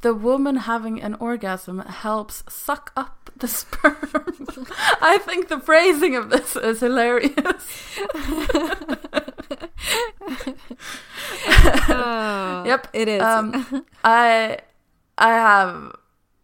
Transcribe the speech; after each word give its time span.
the 0.00 0.14
woman 0.14 0.56
having 0.56 1.00
an 1.02 1.14
orgasm 1.14 1.80
helps 1.80 2.44
suck 2.48 2.92
up 2.96 3.30
the 3.36 3.48
sperm. 3.48 3.96
I 5.00 5.18
think 5.18 5.48
the 5.48 5.60
phrasing 5.60 6.14
of 6.16 6.30
this 6.30 6.56
is 6.56 6.80
hilarious. 6.80 7.88
Oh, 11.88 12.64
Yep, 12.66 12.88
it 12.92 13.08
is. 13.08 13.22
Um, 13.22 13.84
I 14.04 14.58
I 15.16 15.28
have 15.30 15.96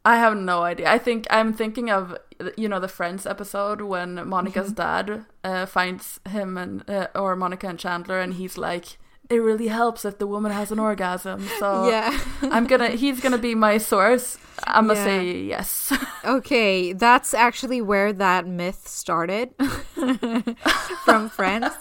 I 0.04 0.16
have 0.16 0.36
no 0.36 0.62
idea. 0.62 0.90
I 0.90 0.98
think 0.98 1.26
I'm 1.30 1.52
thinking 1.52 1.90
of 1.90 2.16
you 2.56 2.68
know 2.68 2.80
the 2.80 2.88
Friends 2.88 3.26
episode 3.26 3.80
when 3.82 4.26
Monica's 4.28 4.72
dad 4.72 5.26
uh, 5.42 5.66
finds 5.66 6.20
him 6.28 6.58
and 6.58 6.88
uh, 6.88 7.08
or 7.14 7.36
Monica 7.36 7.68
and 7.68 7.78
Chandler, 7.78 8.20
and 8.20 8.34
he's 8.34 8.58
like, 8.58 8.98
"It 9.30 9.36
really 9.42 9.68
helps 9.68 10.04
if 10.04 10.18
the 10.18 10.26
woman 10.26 10.52
has 10.52 10.70
an 10.72 10.78
orgasm." 10.88 11.46
So 11.58 11.88
yeah. 11.88 12.18
I'm 12.42 12.66
gonna 12.66 12.90
he's 12.90 13.20
gonna 13.20 13.38
be 13.38 13.54
my 13.54 13.78
source. 13.78 14.38
I'm 14.66 14.86
gonna 14.86 14.98
Yeah. 15.00 15.04
say 15.04 15.32
yes. 15.42 15.92
Okay, 16.24 16.92
that's 16.94 17.34
actually 17.34 17.82
where 17.82 18.12
that 18.14 18.46
myth 18.46 18.88
started 18.88 19.50
from 21.04 21.28
Friends. 21.28 21.74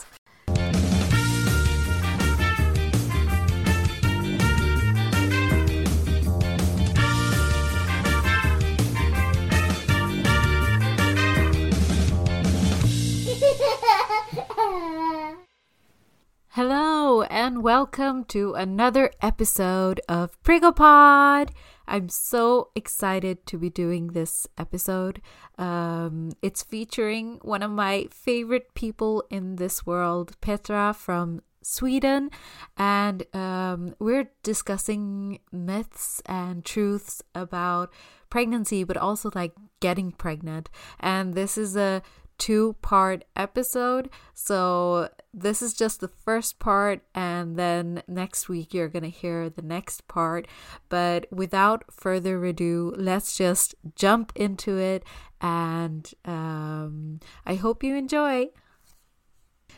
Hello 16.56 17.24
and 17.24 17.64
welcome 17.64 18.26
to 18.26 18.54
another 18.54 19.10
episode 19.24 20.00
of 20.08 20.40
Prigopod. 20.44 21.50
I'm 21.88 22.10
so 22.10 22.70
excited 22.76 23.48
to 23.48 23.58
be 23.58 23.72
doing 23.72 24.10
this 24.10 24.46
episode. 24.56 25.20
Um, 25.58 26.34
it's 26.44 26.62
featuring 26.62 27.40
one 27.42 27.64
of 27.64 27.72
my 27.72 28.06
favorite 28.12 28.76
people 28.76 29.24
in 29.32 29.56
this 29.56 29.88
world, 29.88 30.40
Petra 30.42 30.94
from 30.94 31.42
Sweden, 31.64 32.30
and 32.78 33.26
um, 33.36 33.96
we're 33.98 34.30
discussing 34.44 35.40
myths 35.52 36.22
and 36.28 36.64
truths 36.64 37.24
about 37.34 37.92
pregnancy, 38.30 38.84
but 38.84 38.96
also 38.96 39.32
like 39.34 39.54
getting 39.80 40.12
pregnant. 40.12 40.70
And 41.00 41.34
this 41.34 41.58
is 41.58 41.76
a 41.76 42.04
two 42.38 42.76
part 42.84 43.24
episode. 43.36 44.12
So 44.36 45.10
this 45.34 45.62
is 45.62 45.74
just 45.74 46.00
the 46.00 46.08
first 46.08 46.60
part, 46.60 47.02
and 47.16 47.56
then 47.58 48.04
next 48.08 48.48
week 48.48 48.74
you're 48.74 48.88
gonna 48.88 49.08
hear 49.08 49.50
the 49.50 49.64
next 49.64 50.08
part. 50.08 50.48
But 50.90 51.26
without 51.32 51.86
further 51.92 52.44
ado, 52.46 52.94
let's 52.96 53.36
just 53.36 53.74
jump 53.96 54.32
into 54.36 54.78
it, 54.78 55.04
and 55.42 56.10
um, 56.24 57.20
I 57.46 57.56
hope 57.56 57.84
you 57.84 57.96
enjoy. 57.96 58.50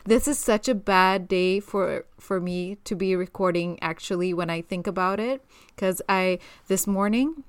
This 0.04 0.28
is 0.28 0.38
such 0.38 0.68
a 0.68 0.76
bad 0.76 1.28
day 1.28 1.60
for 1.60 2.06
for 2.20 2.40
me 2.40 2.76
to 2.84 2.96
be 2.96 3.16
recording 3.16 3.80
actually 3.82 4.34
when 4.34 4.50
I 4.50 4.62
think 4.62 4.86
about 4.88 5.20
it 5.20 5.44
because 5.70 6.02
I 6.08 6.40
this 6.68 6.86
morning 6.86 7.44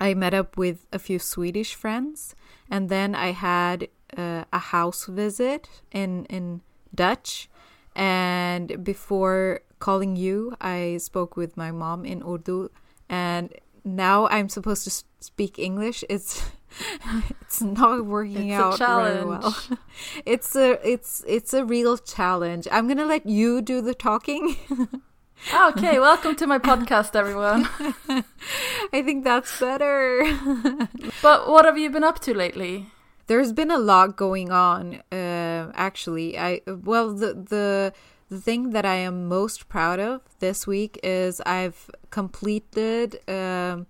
I 0.00 0.14
met 0.14 0.34
up 0.34 0.56
with 0.56 0.86
a 0.92 0.98
few 0.98 1.18
Swedish 1.18 1.74
friends, 1.74 2.34
and 2.70 2.88
then 2.88 3.14
I 3.14 3.32
had 3.32 3.88
uh, 4.16 4.44
a 4.52 4.58
house 4.58 5.06
visit 5.06 5.68
in 5.90 6.26
in 6.26 6.62
Dutch. 6.94 7.48
And 7.96 8.82
before 8.82 9.60
calling 9.78 10.16
you, 10.16 10.56
I 10.60 10.96
spoke 10.98 11.36
with 11.36 11.56
my 11.56 11.70
mom 11.70 12.04
in 12.04 12.22
Urdu, 12.22 12.70
and 13.08 13.52
now 13.84 14.26
I'm 14.28 14.48
supposed 14.48 14.84
to 14.84 15.04
speak 15.20 15.58
English. 15.58 16.04
It's 16.08 16.42
it's 17.40 17.60
not 17.60 18.06
working 18.06 18.50
It's 18.50 18.60
out 18.60 18.78
very 18.78 19.24
well. 19.24 19.54
It's 20.26 20.56
a 20.56 20.80
it's 20.88 21.22
it's 21.26 21.54
a 21.54 21.64
real 21.64 21.98
challenge. 21.98 22.66
I'm 22.72 22.88
gonna 22.88 23.06
let 23.06 23.26
you 23.26 23.62
do 23.62 23.80
the 23.80 23.94
talking. 23.94 24.56
okay, 25.68 26.00
welcome 26.00 26.34
to 26.36 26.46
my 26.46 26.58
podcast, 26.58 27.14
everyone. 27.14 27.68
I 28.92 29.02
think 29.02 29.24
that's 29.24 29.60
better. 29.60 30.24
But 31.22 31.48
what 31.48 31.64
have 31.64 31.78
you 31.78 31.90
been 31.90 32.04
up 32.04 32.18
to 32.20 32.34
lately? 32.34 32.90
There's 33.26 33.52
been 33.52 33.70
a 33.70 33.78
lot 33.78 34.16
going 34.16 34.50
on. 34.50 35.02
Uh, 35.10 35.72
actually, 35.74 36.38
I 36.38 36.60
well 36.66 37.12
the 37.12 37.34
the 37.34 37.92
the 38.28 38.40
thing 38.40 38.70
that 38.70 38.84
I 38.84 38.96
am 38.96 39.28
most 39.28 39.68
proud 39.68 40.00
of 40.00 40.22
this 40.40 40.66
week 40.66 40.98
is 41.02 41.40
I've 41.42 41.90
completed 42.10 43.20
um, 43.28 43.86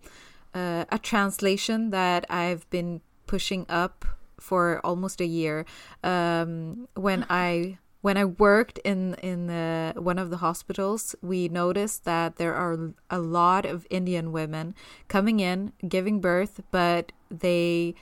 uh, 0.55 0.85
a 0.91 0.99
translation 0.99 1.91
that 1.91 2.27
I've 2.29 2.69
been 2.71 3.01
pushing 3.27 3.67
up 3.69 4.05
for 4.39 4.81
almost 4.85 5.21
a 5.21 5.27
year. 5.27 5.65
Um, 6.03 6.89
when 6.95 7.27
I 7.31 7.79
when 8.03 8.19
I 8.19 8.27
worked 8.27 8.79
in 8.85 9.15
in 9.23 9.47
the, 9.47 9.95
one 9.97 10.19
of 10.19 10.29
the 10.29 10.37
hospitals, 10.37 11.15
we 11.23 11.49
noticed 11.49 12.05
that 12.05 12.37
there 12.37 12.55
are 12.55 12.93
a 13.09 13.19
lot 13.19 13.65
of 13.65 13.87
Indian 13.89 14.31
women 14.31 14.75
coming 15.09 15.41
in, 15.41 15.73
giving 15.89 16.21
birth, 16.21 16.61
but 16.71 17.13
they 17.31 17.95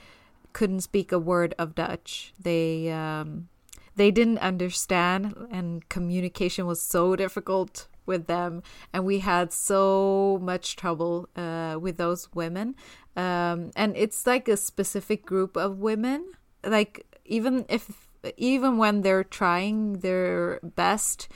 couldn't 0.53 0.81
speak 0.81 1.11
a 1.11 1.19
word 1.19 1.53
of 1.57 1.75
Dutch. 1.75 2.33
They 2.39 2.91
um, 2.91 3.49
they 3.95 4.11
didn't 4.11 4.39
understand, 4.39 5.47
and 5.51 5.87
communication 5.89 6.65
was 6.65 6.81
so 6.81 7.15
difficult 7.15 7.87
with 8.05 8.27
them, 8.27 8.63
and 8.91 9.05
we 9.05 9.19
had 9.19 9.53
so 9.53 10.39
much 10.41 10.75
trouble 10.75 11.29
uh, 11.35 11.77
with 11.79 11.97
those 11.97 12.33
women. 12.33 12.75
Um, 13.15 13.71
and 13.75 13.95
it's 13.95 14.25
like 14.25 14.47
a 14.47 14.57
specific 14.57 15.25
group 15.25 15.55
of 15.55 15.79
women. 15.79 16.33
Like 16.65 17.05
even 17.25 17.65
if 17.69 18.09
even 18.37 18.77
when 18.77 19.01
they're 19.01 19.23
trying 19.23 19.99
their 19.99 20.59
best, 20.63 21.27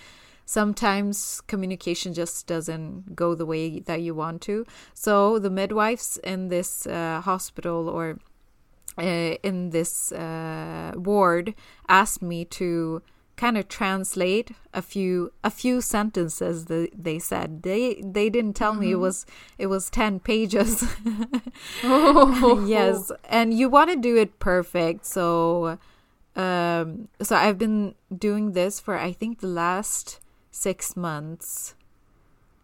sometimes 0.46 1.42
communication 1.42 2.14
just 2.14 2.48
doesn't 2.48 3.16
go 3.16 3.36
the 3.36 3.46
way 3.46 3.80
that 3.82 4.02
you 4.02 4.16
want 4.16 4.42
to. 4.44 4.66
So 4.94 5.38
the 5.40 5.50
midwives 5.50 6.18
in 6.24 6.48
this 6.48 6.88
uh, 6.88 7.22
hospital 7.22 7.90
or 7.90 8.20
uh, 8.98 9.36
in 9.44 9.70
this 9.70 10.12
uh, 10.12 10.94
ward 10.96 11.54
asked 11.88 12.22
me 12.22 12.46
to 12.46 13.02
kind 13.36 13.56
of 13.56 13.68
translate 13.68 14.52
a 14.74 14.82
few 14.82 15.32
a 15.44 15.52
few 15.52 15.80
sentences 15.80 16.66
that 16.66 16.90
they 16.98 17.20
said. 17.20 17.62
They 17.62 18.02
they 18.04 18.30
didn't 18.30 18.54
tell 18.54 18.74
me 18.74 18.92
it 18.92 18.96
was 18.96 19.26
it 19.58 19.68
was 19.68 19.90
10 19.90 20.20
pages. 20.32 20.84
Oh, 21.84 22.66
yes 22.68 23.12
and 23.30 23.54
you 23.54 23.70
want 23.70 23.92
to 23.92 23.96
do 23.96 24.18
it 24.18 24.40
perfect 24.40 25.06
so 25.06 25.78
um 26.36 27.08
so 27.22 27.36
i've 27.36 27.58
been 27.58 27.96
doing 28.16 28.52
this 28.52 28.80
for 28.80 28.98
i 28.98 29.12
think 29.12 29.40
the 29.40 29.48
last 29.48 30.20
six 30.52 30.96
months 30.96 31.76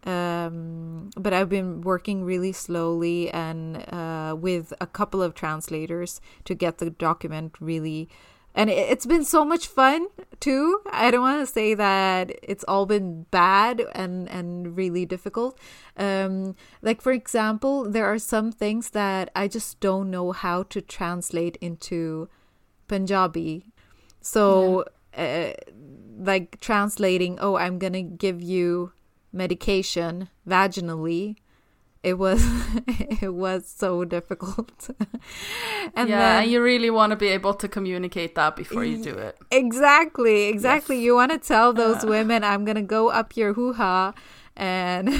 um 0.04 1.10
but 1.16 1.32
i've 1.32 1.48
been 1.48 1.80
working 1.80 2.24
really 2.24 2.52
slowly 2.52 3.30
and 3.30 3.76
uh 3.92 4.34
with 4.38 4.72
a 4.80 4.86
couple 4.86 5.22
of 5.22 5.34
translators 5.34 6.20
to 6.44 6.54
get 6.54 6.78
the 6.78 6.90
document 6.90 7.54
really 7.60 8.08
and 8.54 8.70
it- 8.70 8.88
it's 8.90 9.06
been 9.06 9.24
so 9.24 9.44
much 9.44 9.66
fun 9.66 10.06
too. 10.38 10.80
I 10.92 11.10
don't 11.10 11.22
want 11.22 11.40
to 11.40 11.52
say 11.52 11.74
that 11.74 12.30
it's 12.40 12.62
all 12.68 12.86
been 12.86 13.26
bad 13.32 13.82
and 13.96 14.28
and 14.28 14.76
really 14.76 15.04
difficult. 15.04 15.58
Um 15.96 16.54
like 16.80 17.02
for 17.02 17.10
example 17.10 17.90
there 17.90 18.04
are 18.06 18.18
some 18.18 18.52
things 18.52 18.90
that 18.90 19.30
i 19.34 19.48
just 19.48 19.80
don't 19.80 20.08
know 20.08 20.30
how 20.30 20.62
to 20.64 20.80
translate 20.80 21.56
into 21.60 22.28
punjabi. 22.86 23.72
So 24.20 24.84
uh, 25.16 25.52
like 26.18 26.60
translating 26.60 27.38
oh 27.40 27.56
i'm 27.56 27.78
gonna 27.78 28.02
give 28.02 28.40
you 28.42 28.92
medication 29.34 30.28
vaginally 30.48 31.36
it 32.04 32.18
was 32.18 32.46
it 32.86 33.34
was 33.34 33.66
so 33.66 34.04
difficult 34.04 34.90
and 35.96 36.08
yeah, 36.08 36.40
then 36.40 36.50
you 36.50 36.62
really 36.62 36.90
want 36.90 37.10
to 37.10 37.16
be 37.16 37.28
able 37.28 37.54
to 37.54 37.66
communicate 37.66 38.34
that 38.34 38.54
before 38.54 38.84
you 38.84 39.02
do 39.02 39.14
it. 39.16 39.36
Exactly, 39.50 40.44
exactly. 40.44 40.96
Yes. 40.96 41.04
You 41.04 41.14
want 41.14 41.32
to 41.32 41.38
tell 41.38 41.72
those 41.72 42.04
women, 42.16 42.44
I'm 42.44 42.64
gonna 42.64 42.82
go 42.82 43.08
up 43.08 43.36
your 43.36 43.54
hoo 43.54 43.72
ha, 43.72 44.12
and 44.54 45.10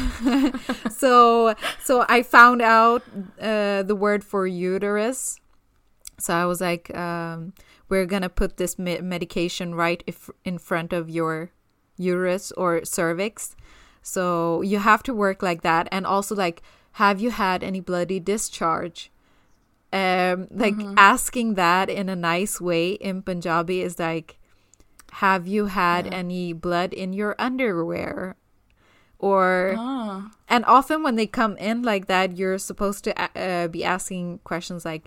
so 0.91 1.55
so 1.83 2.05
I 2.09 2.23
found 2.23 2.63
out 2.63 3.03
uh, 3.41 3.83
the 3.83 3.97
word 3.97 4.23
for 4.23 4.47
uterus. 4.47 5.41
So 6.19 6.35
I 6.35 6.45
was 6.45 6.61
like, 6.61 6.95
um, 6.97 7.55
we're 7.89 8.07
gonna 8.07 8.29
put 8.29 8.59
this 8.59 8.79
me- 8.79 9.01
medication 9.01 9.75
right 9.75 10.05
if 10.07 10.31
in 10.45 10.59
front 10.59 10.93
of 10.93 11.09
your 11.09 11.51
uterus 11.97 12.53
or 12.53 12.85
cervix. 12.85 13.57
So 14.05 14.61
you 14.61 14.79
have 14.85 15.03
to 15.09 15.15
work 15.17 15.41
like 15.43 15.63
that, 15.65 15.89
and 15.91 16.05
also 16.05 16.35
like, 16.37 16.61
have 17.01 17.19
you 17.25 17.31
had 17.33 17.65
any 17.65 17.81
bloody 17.81 18.21
discharge? 18.21 19.11
um 19.95 20.49
like 20.51 20.75
asking 20.99 21.55
that 21.55 21.87
in 21.89 22.09
a 22.11 22.17
nice 22.19 22.59
way 22.61 22.99
in 22.99 23.23
punjabi 23.23 23.79
is 23.81 23.95
like 23.97 24.39
have 25.23 25.47
you 25.47 25.67
had 25.71 26.03
any 26.13 26.53
blood 26.53 26.91
in 26.93 27.13
your 27.15 27.37
underwear 27.39 28.35
or 29.23 29.77
Ah. 29.79 30.35
and 30.51 30.65
often 30.67 31.05
when 31.07 31.15
they 31.15 31.29
come 31.31 31.55
in 31.63 31.83
like 31.87 32.07
that 32.11 32.35
you're 32.37 32.59
supposed 32.59 33.05
to 33.07 33.15
uh, 33.39 33.69
be 33.71 33.85
asking 33.87 34.41
questions 34.43 34.83
like 34.85 35.07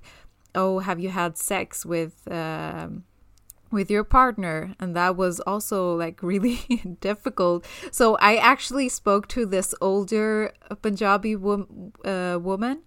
oh 0.56 0.80
have 0.80 1.02
you 1.04 1.10
had 1.12 1.36
sex 1.38 1.84
with 1.86 2.24
um, 2.32 3.04
with 3.72 3.92
your 3.92 4.04
partner 4.04 4.74
and 4.80 4.96
that 4.96 5.16
was 5.16 5.40
also 5.42 5.96
like 5.96 6.22
really 6.34 6.98
difficult. 7.00 7.66
So 7.92 8.16
i 8.16 8.36
actually 8.36 8.90
spoke 8.90 9.28
to 9.30 9.46
this 9.46 9.74
older 9.82 10.54
punjabi 10.82 11.36
wom- 11.36 11.94
uh, 12.06 12.38
woman 12.42 12.84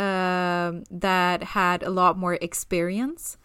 um, 0.00 0.84
that 0.90 1.42
had 1.42 1.82
a 1.82 1.90
lot 1.90 2.16
more 2.16 2.38
experience 2.40 3.36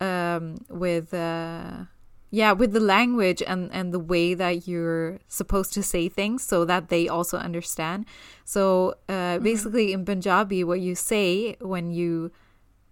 um, 0.00 0.64
with 0.70 1.12
uh, 1.12 1.84
yeah 2.30 2.52
with 2.52 2.72
the 2.72 2.80
language 2.80 3.42
and 3.46 3.70
and 3.72 3.92
the 3.92 3.98
way 3.98 4.34
that 4.34 4.66
you're 4.66 5.18
supposed 5.28 5.72
to 5.74 5.82
say 5.82 6.08
things 6.08 6.42
so 6.42 6.64
that 6.64 6.88
they 6.88 7.08
also 7.08 7.36
understand. 7.36 8.06
So 8.44 8.94
uh, 9.08 9.38
basically 9.38 9.92
in 9.92 10.04
punjabi 10.04 10.64
what 10.64 10.80
you 10.80 10.94
say 10.94 11.56
when 11.60 11.90
you 11.90 12.32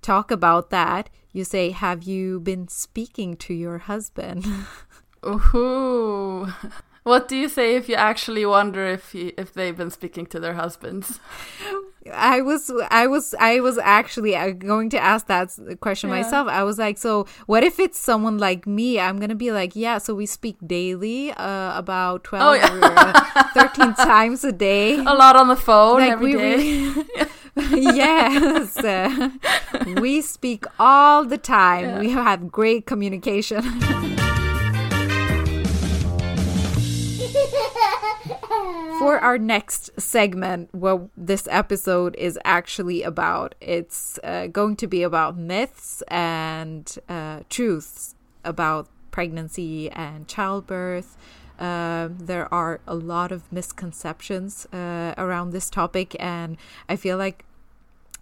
talk 0.03 0.31
about 0.31 0.71
that 0.71 1.09
you 1.37 1.45
say 1.45 1.65
have 1.71 2.03
you 2.13 2.41
been 2.41 2.67
speaking 2.69 3.37
to 3.37 3.53
your 3.55 3.79
husband 3.91 4.45
Ooh. 5.55 6.47
What 7.03 7.29
do 7.29 7.37
you 7.37 7.49
say 7.49 7.77
if 7.77 7.89
you 7.89 7.95
actually 7.95 8.45
wonder 8.47 8.85
if 8.85 9.13
he, 9.13 9.29
if 9.39 9.53
they've 9.53 9.77
been 9.77 9.91
speaking 9.93 10.27
to 10.27 10.41
their 10.41 10.55
husbands? 10.55 11.21
I 12.13 12.41
was, 12.41 12.71
I 12.91 13.07
was, 13.09 13.35
I 13.41 13.59
was 13.61 13.79
actually 13.79 14.37
uh, 14.37 14.51
going 14.51 14.91
to 14.91 14.99
ask 14.99 15.27
that 15.27 15.51
question 15.81 16.11
Yeah. 16.11 16.17
myself. 16.23 16.47
I 16.49 16.63
was 16.63 16.79
like, 16.79 16.99
so 16.99 17.27
what 17.47 17.65
if 17.65 17.81
it's 17.81 17.99
someone 17.99 18.39
like 18.39 18.65
me? 18.67 19.01
I'm 19.01 19.19
gonna 19.19 19.35
be 19.35 19.51
like, 19.51 19.75
yeah. 19.75 19.99
So 19.99 20.15
we 20.15 20.27
speak 20.27 20.57
daily, 20.65 21.33
uh, 21.33 21.77
about 21.77 22.23
twelve 22.23 22.45
Oh, 22.47 22.53
yeah. 22.55 22.73
or 22.79 22.85
uh, 22.85 23.43
thirteen 23.55 23.95
times 24.13 24.45
a 24.45 24.53
day. 24.53 24.99
A 24.99 25.03
lot 25.15 25.35
on 25.35 25.49
the 25.49 25.57
phone 25.57 25.99
Like, 26.01 26.13
every 26.13 26.35
we 26.37 26.41
day. 26.41 26.57
really- 26.57 27.05
yes, 27.71 28.77
uh, 28.77 29.31
we 30.01 30.21
speak 30.21 30.65
all 30.79 31.25
the 31.25 31.39
time. 31.39 31.85
Yeah. 31.85 32.01
We 32.01 32.11
have 32.11 32.51
great 32.53 32.87
communication. 32.87 33.63
For 38.99 39.19
our 39.19 39.39
next 39.39 39.91
segment, 40.01 40.75
what 40.75 41.09
this 41.17 41.47
episode 41.51 42.15
is 42.17 42.39
actually 42.45 43.03
about, 43.03 43.55
it's 43.61 44.19
uh, 44.25 44.47
going 44.47 44.77
to 44.77 44.87
be 44.87 45.03
about 45.03 45.37
myths 45.37 46.03
and 46.09 46.99
uh, 47.09 47.41
truths 47.51 48.15
about 48.45 48.89
pregnancy 49.11 49.91
and 49.91 50.27
childbirth. 50.29 51.17
Um 51.59 52.19
there 52.19 52.53
are 52.53 52.81
a 52.87 52.95
lot 52.95 53.33
of 53.33 53.51
misconceptions 53.51 54.67
uh, 54.75 55.15
around 55.17 55.53
this 55.53 55.71
topic, 55.71 56.15
and 56.21 56.59
I 56.87 56.97
feel 56.97 57.17
like 57.17 57.47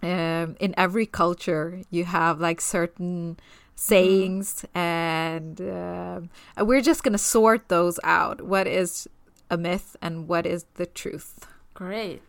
um, 0.04 0.56
in 0.60 0.74
every 0.76 1.06
culture 1.06 1.80
you 1.90 2.04
have 2.04 2.40
like 2.40 2.60
certain 2.60 3.38
sayings, 3.76 4.64
and 4.74 5.60
um 5.60 6.30
we're 6.66 6.80
just 6.80 7.02
gonna 7.02 7.18
sort 7.18 7.68
those 7.68 7.98
out. 8.04 8.40
What 8.42 8.66
is 8.66 9.08
a 9.50 9.56
myth 9.56 9.96
and 10.00 10.28
what 10.28 10.46
is 10.46 10.66
the 10.74 10.86
truth? 10.86 11.46
Great. 11.74 12.22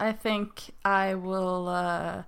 I 0.00 0.12
think 0.12 0.74
I 0.84 1.14
will. 1.14 1.68
Uh, 1.68 2.24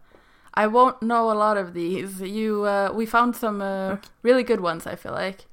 I 0.55 0.69
won't 0.69 1.03
know 1.03 1.31
a 1.31 1.35
lot 1.35 1.57
of 1.57 1.75
these. 1.75 2.21
You, 2.21 2.65
uh, 2.65 2.93
we 2.95 3.07
found 3.07 3.35
some 3.35 3.61
uh, 3.61 3.97
really 4.23 4.45
good 4.45 4.61
ones. 4.61 4.87
I 4.87 4.95
feel 4.95 5.13
like. 5.13 5.47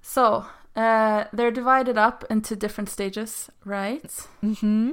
So 0.00 0.46
uh, 0.74 1.24
they're 1.32 1.50
divided 1.50 1.98
up 1.98 2.24
into 2.30 2.56
different 2.56 2.88
stages, 2.88 3.50
right? 3.64 4.02
Mm-hmm. 4.42 4.92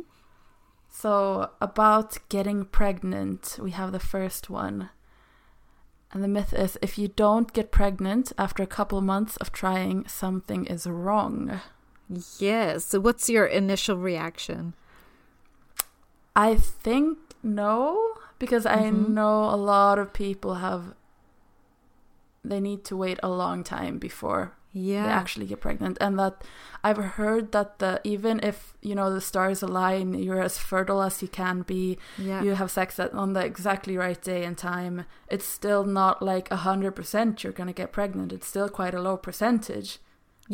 So 0.96 1.50
about 1.60 2.18
getting 2.30 2.66
pregnant, 2.66 3.58
we 3.60 3.72
have 3.72 3.92
the 3.92 4.00
first 4.00 4.50
one. 4.50 4.92
And 6.12 6.24
the 6.24 6.28
myth 6.28 6.54
is 6.54 6.78
if 6.84 7.00
you 7.00 7.08
don't 7.08 7.52
get 7.52 7.72
pregnant 7.72 8.32
after 8.38 8.62
a 8.62 8.68
couple 8.68 9.02
months 9.02 9.36
of 9.38 9.52
trying, 9.52 10.08
something 10.08 10.66
is 10.68 10.86
wrong. 10.86 11.60
Yes. 12.38 12.86
So, 12.86 13.00
what's 13.00 13.28
your 13.28 13.48
initial 13.48 13.98
reaction? 13.98 14.76
I 16.36 16.56
think 16.56 17.18
no, 17.42 18.14
because 18.38 18.68
I 18.68 18.92
Mhm. 18.92 19.10
know 19.18 19.46
a 19.46 19.58
lot 19.58 19.98
of 19.98 20.14
people 20.14 20.56
have. 20.56 20.94
They 22.46 22.60
need 22.60 22.86
to 22.86 22.96
wait 22.96 23.20
a 23.24 23.30
long 23.30 23.64
time 23.64 23.98
before 23.98 24.54
Yeah. 24.74 25.04
they 25.06 25.12
actually 25.12 25.46
get 25.46 25.62
pregnant, 25.62 25.98
and 26.02 26.18
that 26.20 26.44
I've 26.84 26.98
heard 26.98 27.52
that 27.52 27.80
the 27.80 28.02
even 28.04 28.40
if 28.44 28.76
you 28.82 28.96
know 28.96 29.14
the 29.14 29.22
stars 29.22 29.62
align, 29.64 30.14
you're 30.16 30.42
as 30.42 30.58
fertile 30.58 31.02
as 31.02 31.22
you 31.22 31.28
can 31.28 31.62
be. 31.62 31.98
yeah. 32.18 32.42
You 32.44 32.56
have 32.56 32.72
sex 32.72 33.00
at, 33.00 33.14
on 33.14 33.34
the 33.34 33.46
exactly 33.46 33.96
right 33.98 34.22
day 34.22 34.44
and 34.44 34.58
time. 34.58 35.06
It's 35.30 35.46
still 35.46 35.86
not 35.86 36.22
like 36.22 36.50
a 36.52 36.58
hundred 36.58 36.92
percent 36.92 37.44
you're 37.44 37.54
gonna 37.54 37.74
get 37.74 37.92
pregnant. 37.92 38.34
It's 38.34 38.48
still 38.48 38.68
quite 38.70 38.94
a 38.96 39.02
low 39.02 39.16
percentage. 39.16 40.00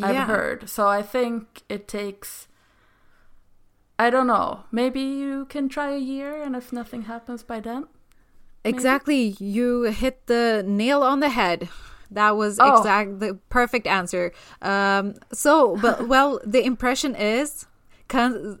I've 0.00 0.28
heard. 0.28 0.68
So 0.68 0.86
I 0.86 1.02
think 1.02 1.62
it 1.68 1.88
takes. 1.88 2.46
I 3.98 4.08
don't 4.08 4.26
know. 4.28 4.64
Maybe 4.70 5.00
you 5.00 5.46
can 5.46 5.68
try 5.68 5.90
a 5.90 5.98
year, 5.98 6.40
and 6.42 6.54
if 6.54 6.72
nothing 6.72 7.02
happens 7.02 7.42
by 7.42 7.60
then, 7.60 7.86
Exactly. 8.64 9.36
You 9.38 9.84
hit 9.84 10.26
the 10.26 10.62
nail 10.66 11.02
on 11.02 11.20
the 11.20 11.30
head. 11.30 11.68
That 12.10 12.36
was 12.36 12.58
Oh. 12.60 12.78
exact 12.78 13.20
the 13.20 13.38
perfect 13.48 13.86
answer. 13.86 14.32
Um 14.62 15.14
so 15.32 15.76
but 15.76 16.08
well 16.12 16.40
the 16.44 16.64
impression 16.64 17.14
is 17.14 17.66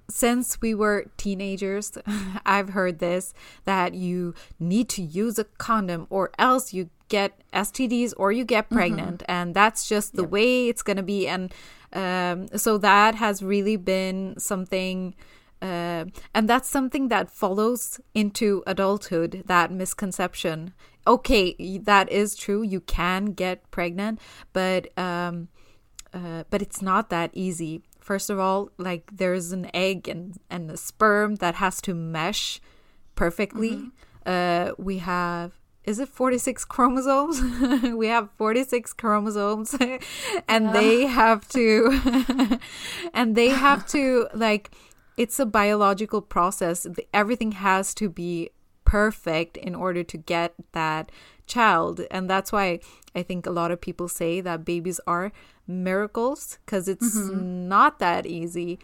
since 0.08 0.60
we 0.60 0.74
were 0.74 1.06
teenagers 1.16 1.98
I've 2.46 2.70
heard 2.70 2.98
this 3.00 3.34
that 3.64 3.94
you 3.94 4.34
need 4.60 4.88
to 4.90 5.02
use 5.02 5.38
a 5.38 5.44
condom 5.58 6.06
or 6.10 6.30
else 6.38 6.72
you 6.72 6.88
get 7.08 7.32
STDs 7.52 8.14
or 8.16 8.30
you 8.30 8.44
get 8.44 8.70
pregnant 8.70 9.24
and 9.28 9.52
that's 9.54 9.88
just 9.88 10.14
the 10.14 10.22
Yep. 10.22 10.30
way 10.30 10.68
it's 10.68 10.82
going 10.82 10.98
to 10.98 11.02
be 11.02 11.26
and 11.26 11.52
um 11.92 12.46
so 12.56 12.78
that 12.78 13.16
has 13.16 13.42
really 13.42 13.76
been 13.76 14.34
something 14.38 15.14
uh, 15.62 16.04
and 16.32 16.48
that's 16.48 16.68
something 16.70 17.08
that 17.08 17.30
follows 17.30 18.00
into 18.14 18.62
adulthood 18.66 19.42
that 19.46 19.70
misconception 19.70 20.72
okay 21.06 21.78
that 21.78 22.10
is 22.10 22.34
true 22.36 22.62
you 22.62 22.80
can 22.80 23.26
get 23.26 23.68
pregnant 23.70 24.20
but 24.52 24.96
um 24.98 25.48
uh, 26.12 26.42
but 26.50 26.60
it's 26.60 26.82
not 26.82 27.08
that 27.10 27.30
easy. 27.34 27.82
First 28.00 28.30
of 28.30 28.38
all 28.40 28.70
like 28.78 29.08
there's 29.12 29.52
an 29.52 29.70
egg 29.72 30.08
and 30.08 30.38
and 30.50 30.68
a 30.70 30.76
sperm 30.76 31.36
that 31.36 31.54
has 31.56 31.80
to 31.82 31.94
mesh 31.94 32.60
perfectly. 33.14 33.90
Uh 34.26 34.72
we 34.76 34.98
have 34.98 35.52
is 35.84 35.98
it 36.00 36.08
46 36.08 36.64
chromosomes? 36.64 37.40
We 37.96 38.08
have 38.08 38.28
46 38.36 38.92
chromosomes 38.94 39.74
and 40.48 40.64
Yeah. 40.66 40.72
they 40.72 41.06
have 41.06 41.46
to 41.50 42.58
and 43.14 43.36
they 43.36 43.48
have 43.50 43.86
to 43.88 44.28
like 44.34 44.70
it's 45.16 45.38
a 45.38 45.46
biological 45.46 46.22
process. 46.22 46.86
Everything 47.14 47.52
has 47.52 47.94
to 47.94 48.08
be 48.08 48.50
perfect 48.90 49.56
in 49.56 49.74
order 49.74 50.02
to 50.02 50.16
get 50.16 50.54
that 50.72 51.10
child 51.46 52.00
and 52.10 52.28
that's 52.28 52.50
why 52.50 52.78
i 53.14 53.22
think 53.22 53.46
a 53.46 53.50
lot 53.50 53.70
of 53.70 53.80
people 53.80 54.08
say 54.08 54.40
that 54.40 54.64
babies 54.64 55.00
are 55.06 55.32
miracles 55.66 56.58
because 56.64 56.88
it's 56.88 57.14
not 57.16 57.98
that 57.98 58.26
easy 58.26 58.78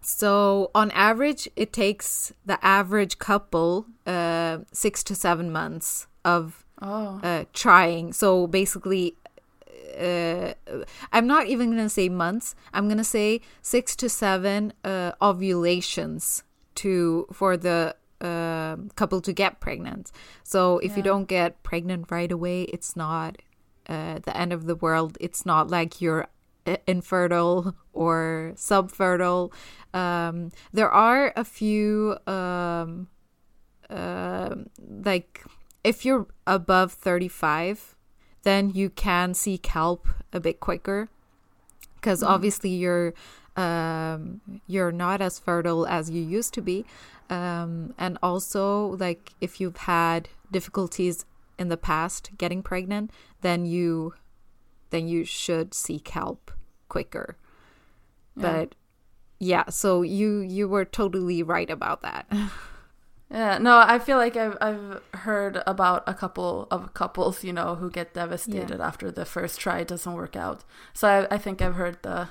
so 0.00 0.70
on 0.74 0.90
average 0.90 1.48
it 1.56 1.72
takes 1.72 2.32
the 2.44 2.58
average 2.64 3.18
couple 3.18 3.86
uh, 4.06 4.58
six 4.72 5.02
to 5.04 5.14
seven 5.14 5.50
months 5.50 6.06
of 6.24 6.64
oh, 6.82 7.20
uh, 7.22 7.44
trying. 7.52 8.12
So 8.12 8.46
basically, 8.46 9.16
uh, 9.98 10.54
I'm 11.12 11.26
not 11.26 11.46
even 11.46 11.70
gonna 11.70 11.88
say 11.88 12.08
months. 12.08 12.54
I'm 12.72 12.88
gonna 12.88 13.04
say 13.04 13.40
six 13.62 13.94
to 13.96 14.08
seven 14.08 14.72
uh, 14.84 15.12
ovulations 15.20 16.42
to 16.76 17.26
for 17.32 17.56
the 17.56 17.96
uh, 18.24 18.76
couple 18.96 19.20
to 19.20 19.32
get 19.32 19.60
pregnant. 19.60 20.10
So 20.42 20.78
if 20.78 20.96
you 20.96 21.02
don't 21.02 21.26
get 21.26 21.62
pregnant 21.62 22.10
right 22.10 22.32
away, 22.32 22.62
it's 22.62 22.96
not 22.96 23.36
uh, 23.88 24.18
the 24.20 24.36
end 24.36 24.52
of 24.52 24.66
the 24.66 24.74
world. 24.74 25.18
It's 25.20 25.44
not 25.44 25.70
like 25.70 26.00
you're 26.00 26.26
infertile 26.86 27.74
or 27.92 28.52
subfertile. 28.56 29.52
Um, 29.92 30.50
there 30.72 30.90
are 30.90 31.32
a 31.36 31.44
few 31.44 32.16
um, 32.26 33.08
um 33.90 34.70
like 35.04 35.44
if 35.82 36.04
you're 36.04 36.26
above 36.46 36.92
35 36.92 37.94
then 38.42 38.70
you 38.70 38.88
can 38.90 39.34
seek 39.34 39.66
help 39.66 40.08
a 40.32 40.40
bit 40.40 40.58
quicker 40.58 41.08
because 41.96 42.22
obviously 42.22 42.70
you're 42.70 43.12
um 43.56 44.40
you're 44.66 44.90
not 44.90 45.20
as 45.20 45.38
fertile 45.38 45.86
as 45.86 46.10
you 46.10 46.22
used 46.22 46.54
to 46.54 46.62
be 46.62 46.84
um 47.30 47.94
and 47.98 48.18
also 48.22 48.88
like 48.98 49.32
if 49.40 49.60
you've 49.60 49.78
had 49.78 50.28
difficulties 50.52 51.24
in 51.58 51.68
the 51.68 51.76
past 51.76 52.30
getting 52.38 52.62
pregnant 52.62 53.10
then 53.40 53.64
you 53.64 54.14
then 54.90 55.08
you 55.08 55.24
should 55.24 55.72
seek 55.74 56.08
help 56.08 56.50
quicker 56.88 57.36
Yeah. 58.36 58.42
but 58.42 58.74
yeah, 59.40 59.68
so 59.68 60.02
you 60.02 60.38
you 60.40 60.68
were 60.68 60.84
totally 60.84 61.42
right 61.42 61.68
about 61.68 62.02
that. 62.02 62.26
Yeah, 63.30 63.58
no, 63.58 63.78
I 63.78 63.98
feel 63.98 64.16
like 64.18 64.36
I've 64.36 64.56
I've 64.60 65.00
heard 65.12 65.60
about 65.66 66.04
a 66.06 66.14
couple 66.14 66.68
of 66.70 66.94
couples, 66.94 67.42
you 67.42 67.52
know, 67.52 67.74
who 67.74 67.90
get 67.90 68.14
devastated 68.14 68.78
yeah. 68.78 68.86
after 68.86 69.10
the 69.10 69.24
first 69.24 69.58
try 69.58 69.82
doesn't 69.82 70.12
work 70.12 70.36
out. 70.36 70.62
So 70.92 71.08
I, 71.08 71.34
I 71.34 71.38
think 71.38 71.60
I've 71.60 71.74
heard 71.74 71.98
the 72.02 72.28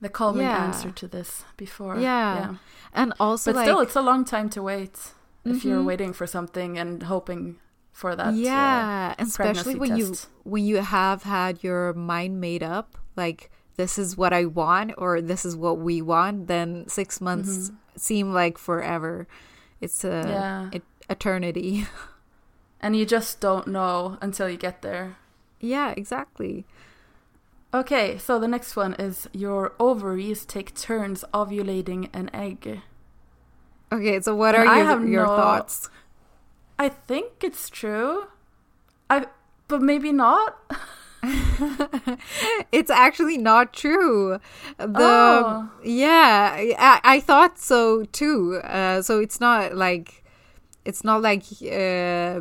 the 0.00 0.08
calming 0.08 0.42
yeah. 0.42 0.64
answer 0.64 0.90
to 0.90 1.08
this 1.08 1.44
before. 1.56 1.96
Yeah, 1.96 2.38
yeah. 2.38 2.54
and 2.92 3.12
also, 3.18 3.52
but 3.52 3.56
like, 3.58 3.66
still, 3.66 3.80
it's 3.80 3.96
a 3.96 4.02
long 4.02 4.24
time 4.24 4.48
to 4.50 4.62
wait 4.62 4.94
mm-hmm. 4.94 5.50
if 5.50 5.64
you're 5.64 5.78
mm-hmm. 5.78 5.86
waiting 5.86 6.12
for 6.12 6.26
something 6.26 6.78
and 6.78 7.04
hoping 7.04 7.58
for 7.92 8.14
that. 8.14 8.28
Uh, 8.28 8.32
yeah, 8.32 9.14
uh, 9.18 9.22
especially 9.22 9.74
when 9.74 9.90
test. 9.90 10.00
you 10.00 10.50
when 10.50 10.64
you 10.64 10.76
have 10.76 11.24
had 11.24 11.62
your 11.62 11.92
mind 11.94 12.40
made 12.40 12.62
up, 12.62 12.96
like 13.16 13.50
this 13.76 13.98
is 13.98 14.16
what 14.16 14.32
I 14.32 14.44
want 14.44 14.92
or 14.98 15.20
this 15.20 15.44
is 15.44 15.56
what 15.56 15.78
we 15.78 16.02
want. 16.02 16.46
Then 16.46 16.86
six 16.88 17.20
months 17.20 17.70
mm-hmm. 17.70 17.76
seem 17.96 18.32
like 18.32 18.58
forever. 18.58 19.26
It's 19.80 20.04
a 20.04 20.24
yeah. 20.26 20.70
it, 20.72 20.82
eternity. 21.10 21.86
and 22.80 22.96
you 22.96 23.06
just 23.06 23.40
don't 23.40 23.66
know 23.66 24.18
until 24.20 24.48
you 24.48 24.56
get 24.56 24.82
there. 24.82 25.16
Yeah, 25.60 25.92
exactly. 25.96 26.66
Okay, 27.72 28.16
so 28.16 28.38
the 28.38 28.48
next 28.48 28.76
one 28.76 28.94
is 28.94 29.28
your 29.32 29.74
ovaries 29.78 30.46
take 30.46 30.74
turns 30.74 31.22
ovulating 31.34 32.08
an 32.14 32.30
egg. 32.32 32.80
Okay, 33.92 34.20
so 34.20 34.34
what 34.34 34.54
and 34.54 34.68
are 34.68 34.76
your, 34.78 35.06
your 35.06 35.26
no, 35.26 35.36
thoughts? 35.36 35.90
I 36.78 36.88
think 36.88 37.42
it's 37.42 37.68
true. 37.68 38.24
I 39.10 39.26
but 39.66 39.82
maybe 39.82 40.12
not. 40.12 40.56
it's 42.72 42.90
actually 42.90 43.36
not 43.36 43.72
true. 43.74 44.38
The 44.78 44.92
oh. 44.96 45.70
yeah, 45.84 46.54
I, 46.78 47.00
I 47.04 47.20
thought 47.20 47.58
so 47.58 48.04
too. 48.04 48.60
Uh, 48.64 49.02
so 49.02 49.20
it's 49.20 49.40
not 49.40 49.74
like 49.74 50.24
it's 50.84 51.04
not 51.04 51.20
like 51.20 51.44
uh, 51.62 52.40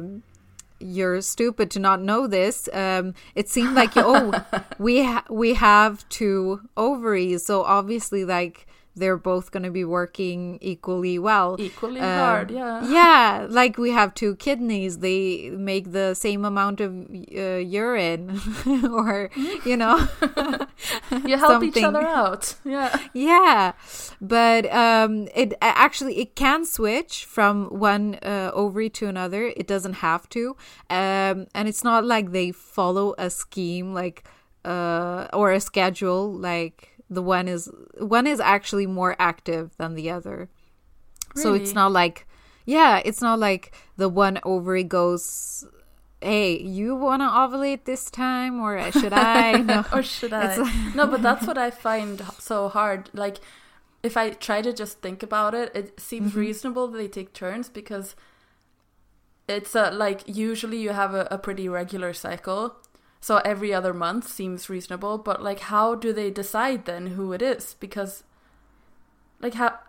you're 0.80 1.22
stupid 1.22 1.72
to 1.72 1.80
not 1.80 2.02
know 2.02 2.28
this. 2.28 2.70
Um, 2.72 3.14
it 3.36 3.50
seemed 3.50 3.76
like 3.76 3.92
oh, 3.96 4.32
we 4.80 5.04
ha- 5.04 5.26
we 5.30 5.56
have 5.56 6.08
two 6.10 6.62
ovaries, 6.76 7.46
so 7.46 7.64
obviously 7.64 8.26
like 8.26 8.67
they're 8.98 9.18
both 9.18 9.52
going 9.52 9.64
to 9.64 9.72
be 9.72 9.86
working 9.86 10.58
equally 10.62 11.18
well. 11.18 11.56
Equally 11.60 12.02
um, 12.02 12.20
hard, 12.20 12.52
yeah. 12.52 12.88
Yeah, 12.88 13.48
like 13.50 13.78
we 13.78 13.92
have 13.92 14.14
two 14.14 14.36
kidneys, 14.36 15.00
they 15.00 15.50
make 15.52 15.92
the 15.92 16.14
same 16.14 16.44
amount 16.44 16.82
of 16.82 16.92
uh, 17.36 17.58
urine, 17.58 18.40
or, 18.92 19.30
you 19.66 19.78
know. 19.78 20.08
you 21.26 21.38
help 21.38 21.64
each 21.64 21.82
other 21.82 22.06
out. 22.06 22.56
Yeah. 22.66 22.98
Yeah. 23.14 23.74
But 24.20 24.72
um, 24.74 25.28
it 25.34 25.54
actually, 25.62 26.20
it 26.20 26.36
can 26.36 26.66
switch 26.66 27.26
from 27.26 27.66
one 27.68 28.16
uh, 28.16 28.52
ovary 28.54 28.90
to 28.92 29.08
another. 29.08 29.54
It 29.56 29.68
doesn't 29.68 29.94
have 29.94 30.28
to. 30.30 30.56
Um, 30.90 31.48
and 31.54 31.68
it's 31.68 31.84
not 31.84 32.06
like 32.06 32.32
they 32.32 32.52
follow 32.52 33.16
a 33.18 33.30
scheme, 33.30 33.94
like, 33.94 34.24
uh, 34.66 35.28
or 35.34 35.52
a 35.52 35.60
schedule, 35.60 36.32
like 36.32 36.97
the 37.10 37.22
one 37.22 37.48
is 37.48 37.70
one 37.98 38.28
is 38.28 38.40
actually 38.40 38.88
more 38.88 39.16
active 39.20 39.76
than 39.78 39.96
the 39.96 40.10
other. 40.10 40.50
Really? 41.36 41.44
So 41.44 41.54
it's 41.54 41.74
not 41.74 41.92
like 41.92 42.28
yeah, 42.66 43.02
it's 43.04 43.22
not 43.22 43.40
like 43.40 43.74
the 43.96 44.10
one 44.10 44.40
ovary 44.44 44.84
goes 44.84 45.66
hey, 46.22 46.60
you 46.60 46.96
want 46.96 47.22
to 47.22 47.28
ovulate 47.28 47.86
this 47.86 48.10
time 48.10 48.60
or 48.60 48.92
should 48.92 49.14
I? 49.14 49.62
No. 49.62 49.86
or 49.94 50.02
should 50.02 50.34
I? 50.34 50.58
Like... 50.58 50.96
no, 50.96 51.08
but 51.08 51.22
that's 51.22 51.46
what 51.50 51.58
I 51.58 51.70
find 51.72 52.24
so 52.40 52.70
hard. 52.70 53.10
Like 53.14 53.38
if 54.04 54.18
I 54.18 54.32
try 54.32 54.62
to 54.62 54.74
just 54.74 55.02
think 55.02 55.24
about 55.24 55.54
it, 55.54 55.72
it 55.76 56.00
seems 56.00 56.32
mm-hmm. 56.32 56.40
reasonable 56.40 56.88
that 56.88 56.98
they 56.98 57.08
take 57.08 57.34
turns 57.34 57.70
because 57.70 58.16
it's 59.48 59.76
a, 59.76 59.92
like 59.92 60.22
usually 60.26 60.78
you 60.78 60.90
have 60.90 61.14
a, 61.14 61.28
a 61.32 61.38
pretty 61.38 61.70
regular 61.70 62.14
cycle 62.14 62.76
so 63.20 63.38
every 63.38 63.74
other 63.74 63.94
month 63.94 64.28
seems 64.28 64.70
reasonable, 64.70 65.18
but 65.18 65.44
like 65.44 65.60
how 65.60 65.96
do 65.96 66.14
they 66.14 66.30
decide 66.32 66.86
then 66.86 67.08
who 67.08 67.34
it 67.34 67.42
is? 67.42 67.76
Because 67.80 68.24
like 69.40 69.56
how 69.56 69.80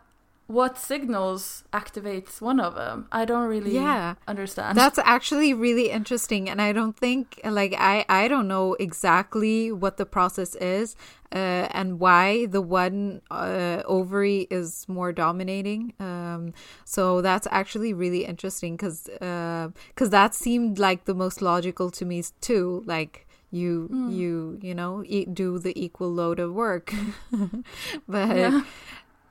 what 0.48 0.78
signals 0.78 1.62
activates 1.74 2.40
one 2.40 2.58
of 2.58 2.74
them 2.74 3.06
i 3.12 3.26
don't 3.26 3.48
really 3.48 3.74
yeah. 3.74 4.14
understand. 4.26 4.78
That's 4.78 4.98
actually 4.98 5.52
really 5.52 5.90
interesting 5.90 6.48
and 6.48 6.60
i 6.60 6.72
don't 6.72 6.96
think 6.96 7.38
like 7.44 7.74
i 7.78 8.04
i 8.08 8.28
don't 8.28 8.48
know 8.48 8.74
exactly 8.80 9.70
what 9.70 9.98
the 9.98 10.06
process 10.06 10.54
is 10.54 10.96
uh, 11.32 11.68
and 11.70 12.00
why 12.00 12.46
the 12.46 12.60
one 12.60 13.20
uh, 13.30 13.82
ovary 13.86 14.46
is 14.50 14.86
more 14.88 15.12
dominating 15.12 15.92
um, 16.00 16.52
so 16.84 17.20
that's 17.20 17.46
actually 17.50 17.92
really 17.92 18.24
interesting 18.24 18.76
because 18.76 19.04
because 19.04 20.08
uh, 20.08 20.10
that 20.10 20.34
seemed 20.34 20.78
like 20.78 21.04
the 21.04 21.14
most 21.14 21.42
logical 21.42 21.90
to 21.90 22.04
me 22.04 22.22
too 22.40 22.82
like 22.86 23.26
you 23.50 23.88
mm. 23.92 24.14
you 24.14 24.58
you 24.62 24.74
know 24.74 25.02
e- 25.06 25.24
do 25.24 25.58
the 25.58 25.72
equal 25.82 26.12
load 26.12 26.38
of 26.38 26.52
work 26.52 26.92
but 28.08 28.36
yeah 28.36 28.62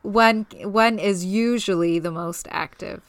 one 0.08 0.46
one 0.64 1.00
is 1.00 1.26
usually 1.26 2.00
the 2.00 2.12
most 2.12 2.48
active. 2.50 3.04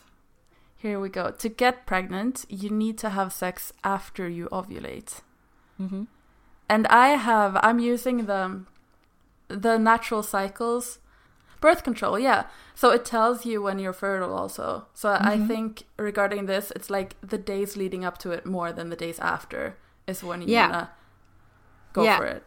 Here 0.76 0.98
we 0.98 1.08
go. 1.08 1.30
To 1.30 1.48
get 1.48 1.86
pregnant, 1.86 2.44
you 2.48 2.70
need 2.70 2.98
to 2.98 3.10
have 3.10 3.32
sex 3.32 3.72
after 3.84 4.28
you 4.28 4.48
ovulate. 4.50 5.22
Mm-hmm. 5.80 6.04
And 6.68 6.86
I 6.88 7.08
have 7.10 7.56
I'm 7.62 7.78
using 7.78 8.26
the 8.26 8.62
the 9.48 9.78
natural 9.78 10.22
cycles 10.22 10.98
birth 11.60 11.82
control 11.82 12.18
yeah 12.18 12.44
so 12.74 12.90
it 12.90 13.04
tells 13.04 13.44
you 13.44 13.60
when 13.60 13.78
you're 13.78 13.92
fertile 13.92 14.34
also 14.34 14.86
so 14.94 15.08
mm-hmm. 15.08 15.26
i 15.26 15.38
think 15.38 15.84
regarding 15.96 16.46
this 16.46 16.70
it's 16.76 16.88
like 16.88 17.16
the 17.20 17.38
days 17.38 17.76
leading 17.76 18.04
up 18.04 18.18
to 18.18 18.30
it 18.30 18.46
more 18.46 18.72
than 18.72 18.90
the 18.90 18.96
days 18.96 19.18
after 19.18 19.76
is 20.06 20.22
when 20.22 20.40
you 20.42 20.48
yeah. 20.48 20.68
wanna 20.68 20.90
go 21.92 22.04
yeah. 22.04 22.16
for 22.16 22.26
it 22.26 22.44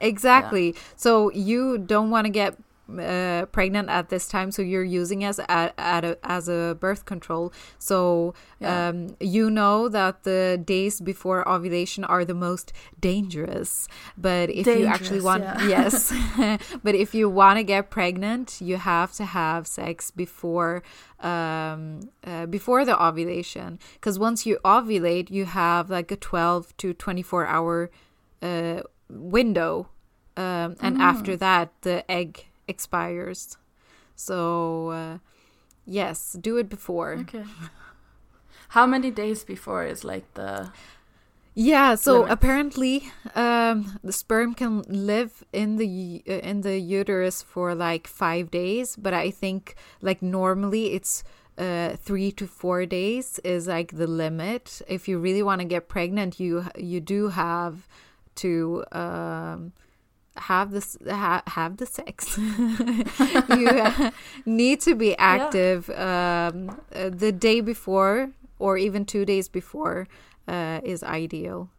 exactly 0.00 0.72
yeah. 0.72 0.80
so 0.96 1.30
you 1.32 1.78
don't 1.78 2.10
want 2.10 2.24
to 2.24 2.30
get 2.30 2.56
uh, 2.98 3.46
pregnant 3.46 3.88
at 3.88 4.08
this 4.08 4.28
time 4.28 4.50
so 4.50 4.60
you're 4.60 4.84
using 4.84 5.24
as 5.24 5.38
a, 5.38 5.72
a, 5.78 6.16
as 6.24 6.48
a 6.48 6.76
birth 6.80 7.04
control 7.04 7.52
so 7.78 8.34
yeah. 8.60 8.88
um, 8.88 9.16
you 9.20 9.48
know 9.50 9.88
that 9.88 10.24
the 10.24 10.60
days 10.64 11.00
before 11.00 11.48
ovulation 11.48 12.04
are 12.04 12.24
the 12.24 12.34
most 12.34 12.72
dangerous 13.00 13.88
but 14.18 14.50
if 14.50 14.64
dangerous, 14.64 14.78
you 14.80 14.86
actually 14.86 15.20
want 15.20 15.42
yeah. 15.42 15.68
yes 15.68 16.12
but 16.82 16.94
if 16.94 17.14
you 17.14 17.28
want 17.28 17.56
to 17.58 17.64
get 17.64 17.90
pregnant 17.90 18.60
you 18.60 18.76
have 18.76 19.12
to 19.12 19.24
have 19.24 19.66
sex 19.66 20.10
before 20.10 20.82
um, 21.20 22.10
uh, 22.24 22.46
before 22.46 22.84
the 22.84 23.00
ovulation 23.02 23.78
because 23.94 24.18
once 24.18 24.44
you 24.44 24.58
ovulate 24.64 25.30
you 25.30 25.44
have 25.44 25.88
like 25.88 26.10
a 26.10 26.16
12 26.16 26.76
to 26.76 26.92
24 26.92 27.46
hour 27.46 27.90
uh, 28.42 28.82
window 29.08 29.88
um, 30.36 30.76
and 30.80 30.96
mm. 30.96 31.00
after 31.00 31.36
that 31.36 31.70
the 31.82 32.10
egg 32.10 32.46
expires. 32.74 33.56
So, 34.16 34.38
uh, 34.90 35.18
yes, 35.86 36.36
do 36.48 36.56
it 36.56 36.68
before. 36.68 37.12
Okay. 37.24 37.44
How 38.76 38.86
many 38.86 39.10
days 39.10 39.44
before 39.44 39.84
is 39.84 40.02
like 40.04 40.26
the 40.34 40.72
yeah, 41.54 41.96
so 41.96 42.20
limit? 42.20 42.32
apparently 42.32 43.12
um, 43.34 43.98
the 44.02 44.12
sperm 44.12 44.54
can 44.54 44.82
live 44.88 45.44
in 45.52 45.76
the 45.76 46.22
uh, 46.26 46.48
in 46.50 46.62
the 46.62 46.78
uterus 46.78 47.42
for 47.42 47.74
like 47.74 48.06
5 48.06 48.50
days, 48.50 48.96
but 48.96 49.12
I 49.12 49.30
think 49.30 49.74
like 50.00 50.22
normally 50.22 50.94
it's 50.94 51.24
uh, 51.58 51.96
3 51.96 52.32
to 52.32 52.46
4 52.46 52.86
days 52.86 53.38
is 53.44 53.66
like 53.66 53.96
the 53.96 54.06
limit. 54.06 54.80
If 54.88 55.08
you 55.08 55.18
really 55.18 55.42
want 55.42 55.60
to 55.60 55.66
get 55.66 55.88
pregnant, 55.88 56.40
you 56.40 56.64
you 56.74 57.00
do 57.00 57.28
have 57.28 57.86
to 58.36 58.84
um, 58.92 59.72
have 60.36 60.70
this 60.70 60.96
ha, 61.08 61.42
have 61.46 61.76
the 61.76 61.86
sex. 61.86 62.38
You 63.58 63.68
uh, 63.68 64.10
need 64.46 64.80
to 64.82 64.94
be 64.94 65.16
active 65.18 65.88
yeah. 65.88 66.50
um, 66.52 66.80
uh, 66.94 67.10
the 67.10 67.32
day 67.32 67.60
before 67.60 68.30
or 68.58 68.78
even 68.78 69.04
two 69.04 69.24
days 69.24 69.48
before 69.48 70.08
uh, 70.48 70.80
is 70.82 71.02
ideal. 71.02 71.70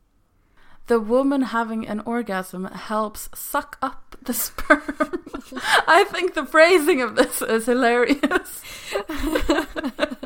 The 0.88 1.00
woman 1.00 1.44
having 1.44 1.88
an 1.88 2.02
orgasm 2.02 2.66
helps 2.66 3.30
suck 3.34 3.78
up 3.82 4.18
the 4.22 4.34
sperm. 4.34 4.82
I 5.88 6.06
think 6.10 6.34
the 6.34 6.46
phrasing 6.46 7.02
of 7.02 7.16
this 7.16 7.42
is 7.42 7.66
hilarious. 7.66 8.62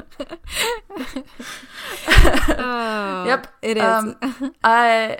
Oh, 2.59 3.25
yep 3.25 3.47
it 3.61 3.77
is. 3.77 3.83
um, 3.83 4.15
i 4.63 5.19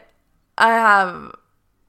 i 0.58 0.70
have 0.70 1.36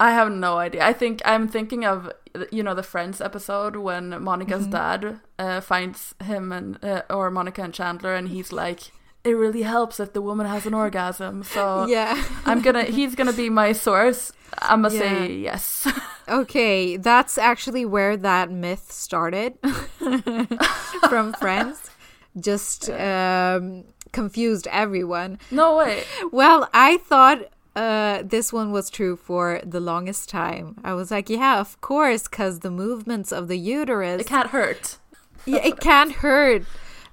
I 0.01 0.13
have 0.13 0.31
no 0.31 0.59
idea. 0.59 0.87
I 0.87 0.93
think 0.93 1.21
I'm 1.25 1.49
thinking 1.49 1.85
of 1.85 2.13
you 2.53 2.63
know 2.63 2.75
the 2.75 2.83
Friends 2.83 3.21
episode 3.21 3.77
when 3.77 4.23
Monica's 4.23 4.63
mm-hmm. 4.63 4.71
dad 4.71 5.21
uh, 5.39 5.61
finds 5.61 6.15
him 6.23 6.53
and 6.53 6.83
uh, 6.85 7.03
or 7.11 7.31
Monica 7.31 7.63
and 7.63 7.75
Chandler, 7.75 8.15
and 8.15 8.29
he's 8.29 8.53
like, 8.53 8.93
"It 9.25 9.33
really 9.33 9.63
helps 9.63 9.99
if 9.99 10.13
the 10.13 10.23
woman 10.23 10.47
has 10.47 10.67
an 10.67 10.75
orgasm." 10.75 11.43
So 11.43 11.87
yeah, 11.89 12.23
I'm 12.47 12.63
gonna 12.63 12.85
he's 12.85 13.15
gonna 13.17 13.33
be 13.33 13.51
my 13.51 13.73
source. 13.73 14.33
I'm 14.59 14.83
gonna 14.83 14.95
yeah. 14.95 15.01
say 15.01 15.33
yes. 15.33 15.93
okay, 16.29 16.97
that's 16.97 17.37
actually 17.37 17.85
where 17.85 18.17
that 18.17 18.51
myth 18.51 18.93
started 18.93 19.59
from 21.09 21.33
Friends. 21.35 21.91
Just 22.39 22.89
um, 22.91 23.85
confused 24.13 24.69
everyone. 24.71 25.41
No 25.51 25.77
way. 25.77 26.05
Well, 26.31 26.69
I 26.73 26.99
thought 26.99 27.51
uh, 27.79 28.23
this 28.25 28.53
one 28.53 28.73
was 28.73 28.91
true 28.91 29.15
for 29.15 29.61
the 29.65 29.79
longest 29.79 30.29
time. 30.29 30.77
I 30.83 30.95
was 30.95 31.13
like, 31.13 31.31
yeah, 31.31 31.61
of 31.61 31.81
course, 31.81 32.27
because 32.27 32.59
the 32.61 32.73
movements 32.73 33.31
of 33.31 33.47
the 33.47 33.57
uterus. 33.57 34.21
It 34.21 34.27
can't 34.27 34.51
hurt. 34.51 34.99
yeah, 35.47 35.65
it 35.65 35.79
can't 35.79 36.13
hurt. 36.13 36.65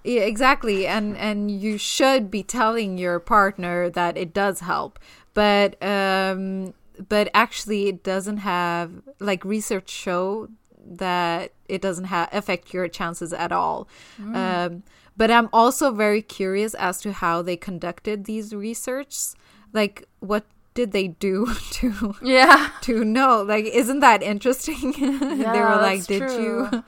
Yeah, 0.04 0.22
exactly, 0.22 0.88
and 0.88 1.16
and 1.18 1.52
you 1.52 1.78
should 1.78 2.32
be 2.32 2.42
telling 2.42 2.98
your 2.98 3.20
partner 3.20 3.92
that 3.92 4.18
it 4.18 4.34
does 4.34 4.62
help, 4.62 5.00
but 5.36 5.82
um, 5.84 6.74
but 7.10 7.30
actually, 7.34 7.88
it 7.88 8.04
doesn't 8.04 8.38
have 8.38 8.92
like 9.20 9.46
research 9.46 9.90
show 9.90 10.50
that 10.84 11.54
it 11.68 11.82
doesn't 11.82 12.06
have 12.06 12.30
affect 12.32 12.74
your 12.74 12.88
chances 12.88 13.34
at 13.34 13.52
all. 13.52 13.88
Mm. 14.20 14.36
Um, 14.36 14.84
but 15.18 15.30
I'm 15.32 15.50
also 15.54 15.92
very 15.92 16.22
curious 16.22 16.74
as 16.74 17.02
to 17.02 17.12
how 17.14 17.42
they 17.42 17.56
conducted 17.56 18.26
these 18.26 18.54
research. 18.54 19.16
Like, 19.74 20.08
what 20.20 20.46
did 20.76 20.92
they 20.92 21.08
do 21.08 21.48
to 21.72 22.16
yeah 22.22 22.70
to 22.82 23.04
know? 23.04 23.42
Like, 23.42 23.66
isn't 23.66 24.02
that 24.02 24.22
interesting? 24.22 24.94
Yeah, 24.96 25.18
they 25.54 25.62
were 25.62 25.82
like, 25.82 26.06
"Did 26.06 26.30
true. 26.30 26.70
you?" 26.72 26.84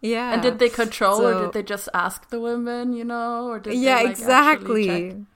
yeah. 0.00 0.32
And 0.32 0.42
did 0.42 0.60
they 0.60 0.68
control, 0.68 1.18
so, 1.18 1.26
or 1.26 1.42
did 1.42 1.52
they 1.52 1.64
just 1.64 1.88
ask 1.92 2.30
the 2.30 2.38
women? 2.38 2.92
You 2.92 3.04
know, 3.04 3.48
or 3.48 3.58
did 3.58 3.74
yeah, 3.74 3.98
they, 3.98 4.04
like, 4.04 4.10
exactly. 4.12 5.26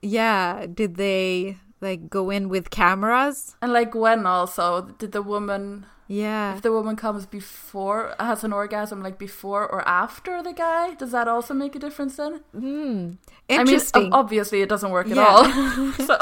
Yeah, 0.00 0.64
did 0.72 0.96
they 0.96 1.58
like 1.82 2.08
go 2.08 2.30
in 2.30 2.48
with 2.48 2.70
cameras? 2.70 3.56
And 3.60 3.72
like 3.74 3.94
when 3.94 4.24
also 4.24 4.94
did 4.96 5.12
the 5.12 5.20
woman 5.20 5.84
yeah. 6.10 6.56
If 6.56 6.62
the 6.62 6.72
woman 6.72 6.96
comes 6.96 7.24
before, 7.24 8.16
has 8.18 8.42
an 8.42 8.52
orgasm 8.52 9.00
like 9.00 9.16
before 9.16 9.62
or 9.62 9.86
after 9.86 10.42
the 10.42 10.52
guy, 10.52 10.94
does 10.94 11.12
that 11.12 11.28
also 11.28 11.54
make 11.54 11.76
a 11.76 11.78
difference 11.78 12.16
then? 12.16 12.40
Hmm. 12.50 13.10
Interesting. 13.48 14.00
I 14.00 14.04
mean, 14.06 14.12
obviously 14.12 14.60
it 14.60 14.68
doesn't 14.68 14.90
work 14.90 15.06
yeah. 15.06 15.22
at 15.22 15.28
all. 15.28 15.92
so 16.08 16.16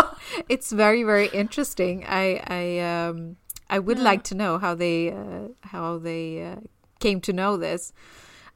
it's 0.47 0.73
very 0.73 1.05
very 1.05 1.29
interesting. 1.29 2.05
I 2.07 2.43
I 2.47 2.81
um 2.81 3.37
I 3.71 3.79
would 3.79 3.97
yeah. 3.97 4.05
like 4.05 4.25
to 4.25 4.35
know 4.35 4.59
how 4.59 4.75
they 4.75 5.11
uh, 5.11 5.49
how 5.63 5.97
they 5.97 6.43
uh, 6.43 6.57
came 7.01 7.23
to 7.23 7.33
know 7.33 7.57
this. 7.57 7.95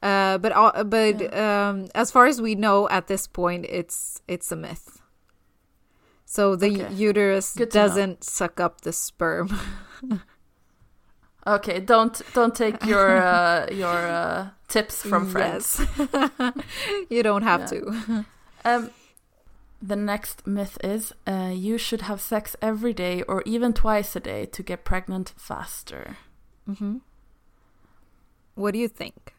Uh, 0.03 0.37
but 0.37 0.51
uh, 0.51 0.83
but 0.83 1.19
yeah. 1.19 1.69
um, 1.69 1.87
as 1.95 2.11
far 2.11 2.27
as 2.27 2.43
we 2.43 2.53
know 2.53 2.87
at 2.89 3.07
this 3.07 3.25
point, 3.25 3.65
it's 3.67 4.21
it's 4.27 4.51
a 4.51 4.55
myth. 4.55 5.01
So 6.25 6.55
the 6.55 6.83
okay. 6.83 6.93
uterus 6.93 7.55
doesn't 7.55 8.09
know. 8.09 8.17
suck 8.21 8.59
up 8.59 8.81
the 8.81 8.93
sperm. 8.93 9.49
Okay, 11.45 11.79
don't 11.79 12.21
don't 12.33 12.55
take 12.55 12.85
your 12.85 13.17
uh, 13.17 13.67
your 13.71 13.89
uh, 13.89 14.49
tips 14.69 15.01
from 15.01 15.29
friends. 15.29 15.85
Yes. 15.97 16.29
you 17.09 17.21
don't 17.21 17.43
have 17.43 17.61
yeah. 17.61 17.67
to. 17.67 18.25
Um, 18.65 18.91
the 19.81 19.97
next 19.97 20.47
myth 20.47 20.77
is 20.81 21.11
uh, 21.27 21.51
you 21.53 21.77
should 21.77 22.03
have 22.03 22.21
sex 22.21 22.55
every 22.61 22.93
day 22.93 23.23
or 23.23 23.43
even 23.45 23.73
twice 23.73 24.15
a 24.15 24.21
day 24.21 24.45
to 24.45 24.63
get 24.63 24.85
pregnant 24.85 25.33
faster. 25.35 26.15
Mm-hmm. 26.65 26.99
What 28.55 28.71
do 28.71 28.79
you 28.79 28.87
think? 28.87 29.33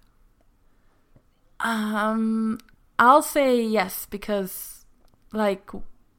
Um, 1.59 2.59
I'll 2.99 3.23
say 3.23 3.63
yes 3.63 4.07
because, 4.11 4.85
like, 5.33 5.71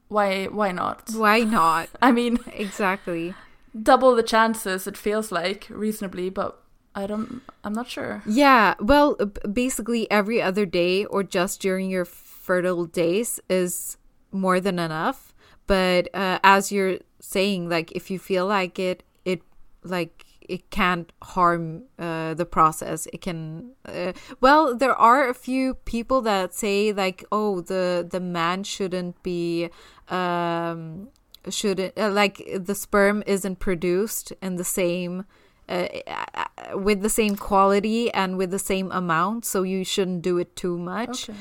why 0.08 0.46
why 0.46 0.72
not? 0.72 1.12
Why 1.14 1.42
not? 1.42 1.90
I 2.02 2.12
mean, 2.12 2.40
exactly 2.54 3.36
double 3.82 4.16
the 4.16 4.24
chances 4.24 4.88
it 4.88 4.98
feels 4.98 5.32
like 5.32 5.68
reasonably 5.70 6.30
but 6.30 6.64
i 6.94 7.06
don't 7.06 7.42
i'm 7.64 7.74
not 7.74 7.90
sure. 7.90 8.24
Yeah 8.26 8.76
well 8.80 9.16
basically 9.52 10.10
every 10.10 10.42
other 10.42 10.66
day 10.66 11.06
or 11.06 11.24
just 11.24 11.62
during 11.62 11.90
your 11.90 12.06
fertile 12.06 12.86
days 12.86 13.40
is 13.50 13.98
more 14.32 14.60
than 14.60 14.78
enough. 14.78 15.34
But 15.68 16.14
uh, 16.14 16.40
as 16.44 16.72
you're 16.72 17.00
saying 17.20 17.70
like 17.70 17.92
if 17.94 18.12
you 18.12 18.20
feel 18.20 18.46
like 18.46 18.78
it 18.78 19.02
it 19.26 19.42
like 19.84 20.26
it 20.42 20.70
can't 20.70 21.12
harm 21.24 21.86
uh, 21.98 22.36
the 22.36 22.46
process. 22.46 23.08
It 23.12 23.22
can 23.22 23.72
uh, 23.86 24.14
well 24.42 24.76
there 24.76 24.96
are 24.96 25.28
a 25.28 25.34
few 25.34 25.74
people 25.74 26.22
that 26.22 26.54
say 26.54 26.94
like 26.94 27.26
oh 27.32 27.62
the 27.62 28.08
the 28.08 28.20
man 28.20 28.64
shouldn't 28.64 29.22
be 29.24 29.70
um 30.10 31.10
should 31.50 31.94
uh, 31.98 32.10
like 32.12 32.42
the 32.56 32.76
sperm 32.76 33.24
isn't 33.26 33.60
produced 33.60 34.34
in 34.42 34.56
the 34.56 34.64
same 34.64 35.26
uh, 35.68 35.88
uh, 36.08 36.78
with 36.78 37.02
the 37.02 37.10
same 37.10 37.36
quality 37.36 38.14
and 38.14 38.38
with 38.38 38.52
the 38.52 38.60
same 38.60 38.92
amount 38.92 39.46
so 39.46 39.64
you 39.64 39.84
shouldn't 39.84 40.22
do 40.22 40.38
it 40.38 40.56
too 40.56 40.78
much 40.78 41.30
okay. 41.30 41.40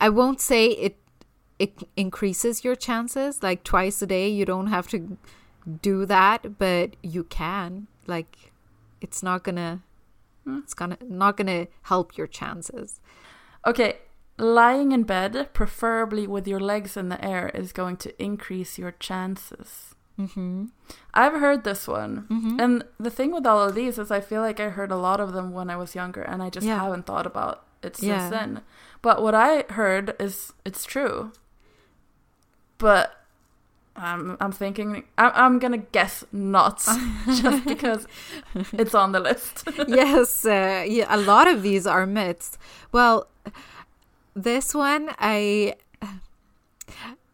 i 0.00 0.08
won't 0.08 0.40
say 0.40 0.68
it 0.68 0.96
it 1.58 1.82
increases 1.96 2.62
your 2.64 2.76
chances 2.76 3.42
like 3.42 3.64
twice 3.64 4.00
a 4.00 4.06
day 4.06 4.28
you 4.28 4.44
don't 4.44 4.68
have 4.68 4.86
to 4.88 5.18
do 5.82 6.06
that 6.06 6.58
but 6.58 6.96
you 7.02 7.24
can 7.24 7.86
like 8.06 8.52
it's 9.00 9.22
not 9.22 9.42
gonna 9.42 9.82
hmm. 10.44 10.58
it's 10.62 10.74
gonna 10.74 10.98
not 11.02 11.36
gonna 11.36 11.66
help 11.82 12.16
your 12.16 12.26
chances 12.26 13.00
okay 13.66 13.98
lying 14.38 14.92
in 14.92 15.02
bed, 15.02 15.48
preferably 15.52 16.26
with 16.26 16.46
your 16.46 16.60
legs 16.60 16.96
in 16.96 17.08
the 17.08 17.22
air, 17.24 17.50
is 17.50 17.72
going 17.72 17.96
to 17.98 18.22
increase 18.22 18.78
your 18.78 18.92
chances. 18.92 19.94
Mm-hmm. 20.18 20.66
I've 21.14 21.34
heard 21.34 21.64
this 21.64 21.86
one. 21.86 22.26
Mm-hmm. 22.30 22.60
And 22.60 22.84
the 22.98 23.10
thing 23.10 23.32
with 23.32 23.46
all 23.46 23.68
of 23.68 23.74
these 23.74 23.98
is 23.98 24.10
I 24.10 24.20
feel 24.20 24.42
like 24.42 24.58
I 24.58 24.70
heard 24.70 24.90
a 24.90 24.96
lot 24.96 25.20
of 25.20 25.32
them 25.32 25.52
when 25.52 25.70
I 25.70 25.76
was 25.76 25.94
younger 25.94 26.22
and 26.22 26.42
I 26.42 26.50
just 26.50 26.66
yeah. 26.66 26.82
haven't 26.82 27.06
thought 27.06 27.26
about 27.26 27.64
it 27.82 27.96
since 27.96 28.08
yeah. 28.08 28.30
then. 28.30 28.62
But 29.00 29.22
what 29.22 29.34
I 29.34 29.62
heard 29.70 30.16
is 30.18 30.52
it's 30.64 30.84
true. 30.84 31.32
But 32.78 33.14
I'm 33.94 34.36
I'm 34.40 34.52
thinking 34.52 35.04
I'm 35.16 35.32
I'm 35.34 35.58
gonna 35.58 35.78
guess 35.78 36.24
not 36.32 36.84
just 37.26 37.64
because 37.64 38.06
it's 38.72 38.94
on 38.94 39.12
the 39.12 39.20
list. 39.20 39.68
yes, 39.88 40.44
uh, 40.44 40.84
yeah, 40.86 41.06
a 41.08 41.18
lot 41.18 41.48
of 41.48 41.62
these 41.62 41.86
are 41.86 42.06
myths. 42.06 42.58
Well, 42.92 43.28
this 44.34 44.74
one, 44.74 45.10
I 45.18 45.74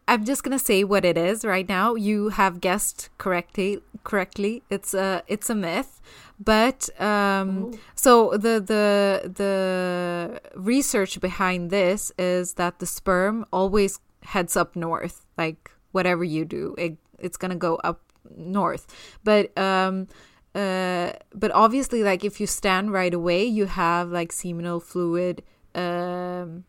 I'm 0.06 0.24
just 0.24 0.42
gonna 0.42 0.58
say 0.58 0.84
what 0.84 1.04
it 1.04 1.16
is 1.16 1.44
right 1.44 1.68
now. 1.68 1.94
You 1.94 2.30
have 2.30 2.60
guessed 2.60 3.08
correctly. 3.18 3.80
Correctly, 4.04 4.62
it's 4.68 4.92
a 4.92 5.22
it's 5.28 5.48
a 5.48 5.54
myth, 5.54 6.02
but 6.38 6.90
um, 7.00 7.72
so 7.94 8.32
the 8.32 8.60
the 8.60 9.32
the 9.34 10.40
research 10.54 11.20
behind 11.20 11.70
this 11.70 12.12
is 12.18 12.54
that 12.54 12.80
the 12.80 12.86
sperm 12.86 13.46
always 13.50 13.98
heads 14.22 14.56
up 14.56 14.76
north. 14.76 15.26
Like 15.38 15.70
whatever 15.92 16.22
you 16.22 16.44
do, 16.44 16.74
it, 16.76 16.98
it's 17.18 17.38
gonna 17.38 17.56
go 17.56 17.76
up 17.76 18.02
north. 18.36 18.86
But 19.24 19.56
um, 19.56 20.08
uh, 20.54 21.12
but 21.34 21.50
obviously, 21.52 22.02
like 22.02 22.24
if 22.24 22.40
you 22.40 22.46
stand 22.46 22.92
right 22.92 23.14
away, 23.14 23.44
you 23.44 23.64
have 23.64 24.10
like 24.10 24.32
seminal 24.32 24.80
fluid. 24.80 25.42
Um, 25.74 26.64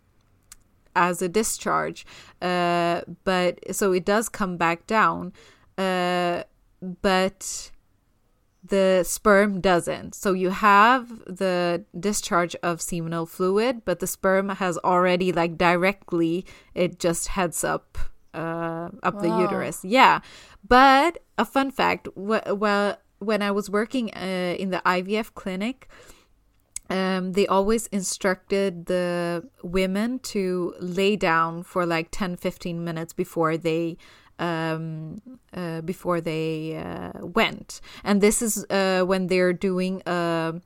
as 0.95 1.21
a 1.21 1.29
discharge. 1.29 2.05
Uh, 2.41 3.01
but 3.23 3.59
so 3.75 3.91
it 3.91 4.05
does 4.05 4.29
come 4.29 4.57
back 4.57 4.87
down. 4.87 5.33
Uh, 5.77 6.43
but 7.01 7.71
the 8.63 9.03
sperm 9.03 9.61
doesn't. 9.61 10.15
So 10.15 10.33
you 10.33 10.49
have 10.49 11.09
the 11.25 11.85
discharge 11.99 12.55
of 12.63 12.81
seminal 12.81 13.25
fluid, 13.25 13.83
but 13.85 13.99
the 13.99 14.07
sperm 14.07 14.49
has 14.49 14.77
already 14.79 15.31
like 15.31 15.57
directly 15.57 16.45
it 16.73 16.99
just 16.99 17.29
heads 17.29 17.63
up 17.63 17.97
uh, 18.33 18.89
up 19.03 19.15
wow. 19.15 19.21
the 19.21 19.41
uterus. 19.41 19.83
Yeah, 19.83 20.21
but 20.67 21.19
a 21.37 21.45
fun 21.45 21.71
fact: 21.71 22.07
well, 22.15 22.97
when 23.19 23.41
I 23.41 23.51
was 23.51 23.69
working 23.69 24.11
uh, 24.13 24.55
in 24.57 24.71
the 24.71 24.81
IVF 24.85 25.33
clinic, 25.33 25.87
um, 26.89 27.33
they 27.33 27.47
always 27.47 27.87
instructed 27.87 28.85
the 28.85 29.47
women 29.63 30.19
to 30.19 30.75
lay 30.79 31.15
down 31.15 31.63
for 31.63 31.85
like 31.85 32.09
10 32.11 32.37
15 32.37 32.83
minutes 32.83 33.13
before 33.13 33.57
they 33.57 33.97
um, 34.37 35.21
uh, 35.53 35.81
before 35.81 36.19
they 36.19 36.75
uh, 36.75 37.25
went. 37.25 37.79
And 38.03 38.21
this 38.21 38.41
is 38.41 38.65
uh, 38.69 39.03
when 39.03 39.27
they're 39.27 39.53
doing 39.53 40.01
uh, 40.05 40.59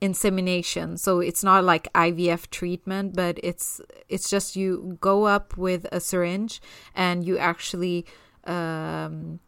insemination. 0.00 0.98
So 0.98 1.20
it's 1.20 1.42
not 1.42 1.64
like 1.64 1.92
ivf 1.94 2.50
treatment 2.50 3.16
but 3.16 3.38
it's 3.42 3.80
it's 4.08 4.28
just 4.28 4.54
you 4.54 4.98
go 5.00 5.24
up 5.24 5.56
with 5.56 5.86
a 5.90 6.00
syringe 6.00 6.60
and 6.94 7.24
you 7.24 7.38
actually 7.38 8.04
um, 8.44 9.40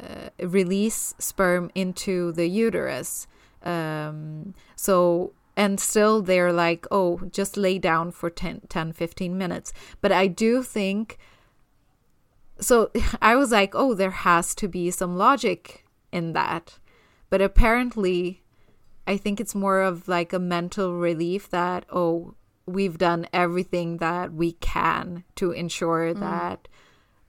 uh, 0.00 0.30
release 0.40 1.14
sperm 1.18 1.70
into 1.74 2.32
the 2.32 2.48
uterus. 2.48 3.26
Um, 3.62 4.54
so 4.74 5.32
and 5.56 5.80
still 5.80 6.22
they're 6.22 6.52
like 6.52 6.86
oh 6.90 7.20
just 7.30 7.56
lay 7.56 7.78
down 7.78 8.10
for 8.10 8.30
10, 8.30 8.62
10 8.68 8.92
15 8.92 9.38
minutes 9.38 9.72
but 10.00 10.12
i 10.12 10.26
do 10.26 10.62
think 10.62 11.18
so 12.58 12.90
i 13.22 13.34
was 13.34 13.50
like 13.50 13.74
oh 13.74 13.94
there 13.94 14.10
has 14.10 14.54
to 14.54 14.68
be 14.68 14.90
some 14.90 15.16
logic 15.16 15.84
in 16.12 16.32
that 16.32 16.78
but 17.28 17.40
apparently 17.40 18.42
I 19.06 19.16
think 19.16 19.40
it's 19.40 19.56
more 19.56 19.80
of 19.80 20.06
like 20.06 20.32
a 20.32 20.38
mental 20.38 20.94
relief 20.94 21.50
that 21.50 21.84
oh 21.90 22.34
we've 22.66 22.96
done 22.96 23.26
everything 23.32 23.96
that 23.96 24.32
we 24.32 24.52
can 24.52 25.24
to 25.34 25.50
ensure 25.50 26.14
mm. 26.14 26.20
that 26.20 26.68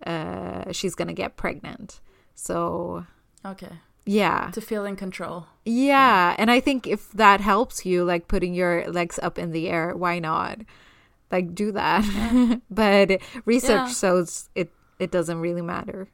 uh, 0.05 0.71
she's 0.71 0.93
gonna 0.93 1.13
get 1.13 1.38
pregnant. 1.38 2.01
So 2.36 3.05
okay, 3.45 3.79
yeah, 4.05 4.49
to 4.53 4.61
feel 4.61 4.85
in 4.85 4.95
control. 4.95 5.47
Yeah. 5.65 6.35
and 6.37 6.49
I 6.49 6.59
think 6.59 6.87
if 6.87 7.11
that 7.11 7.41
helps 7.41 7.85
you, 7.85 8.03
like 8.03 8.27
putting 8.27 8.53
your 8.53 8.89
legs 8.91 9.19
up 9.21 9.37
in 9.37 9.51
the 9.51 9.69
air, 9.69 9.95
why 9.95 10.19
not? 10.19 10.59
Like 11.31 11.53
do 11.53 11.71
that. 11.71 12.05
Yeah. 12.05 12.55
but 12.69 13.21
research 13.45 13.87
yeah. 13.89 13.93
shows 13.93 14.49
it 14.55 14.71
it 14.99 15.11
doesn't 15.11 15.39
really 15.39 15.61
matter. 15.61 16.07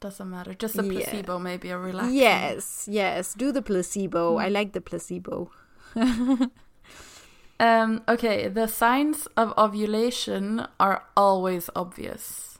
Doesn't 0.00 0.30
matter. 0.30 0.54
Just 0.54 0.76
the 0.76 0.82
placebo, 0.82 1.36
yeah. 1.36 1.42
maybe 1.42 1.70
a 1.70 1.78
relaxing. 1.78 2.14
Yes, 2.14 2.86
yes. 2.90 3.34
Do 3.34 3.50
the 3.50 3.62
placebo. 3.62 4.36
Mm. 4.36 4.42
I 4.42 4.48
like 4.48 4.72
the 4.72 4.80
placebo. 4.80 5.50
um. 7.60 8.02
Okay. 8.08 8.48
The 8.48 8.68
signs 8.68 9.26
of 9.36 9.52
ovulation 9.58 10.66
are 10.78 11.04
always 11.16 11.68
obvious. 11.74 12.58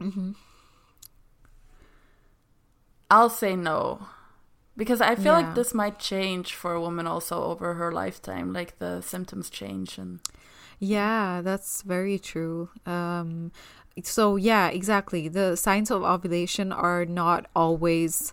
Mm-hmm. 0.00 0.32
I'll 3.10 3.30
say 3.30 3.56
no. 3.56 4.06
Because 4.76 5.00
I 5.00 5.16
feel 5.16 5.38
yeah. 5.38 5.38
like 5.38 5.54
this 5.54 5.74
might 5.74 5.98
change 5.98 6.54
for 6.54 6.72
a 6.72 6.80
woman 6.80 7.06
also 7.06 7.42
over 7.42 7.74
her 7.74 7.90
lifetime. 7.90 8.52
Like 8.52 8.78
the 8.78 9.00
symptoms 9.00 9.50
change 9.50 9.98
and 9.98 10.20
yeah, 10.78 11.40
that's 11.42 11.82
very 11.82 12.18
true. 12.18 12.70
Um 12.86 13.50
so 14.04 14.36
yeah, 14.36 14.68
exactly. 14.68 15.26
The 15.26 15.56
signs 15.56 15.90
of 15.90 16.04
ovulation 16.04 16.70
are 16.70 17.04
not 17.04 17.46
always 17.56 18.32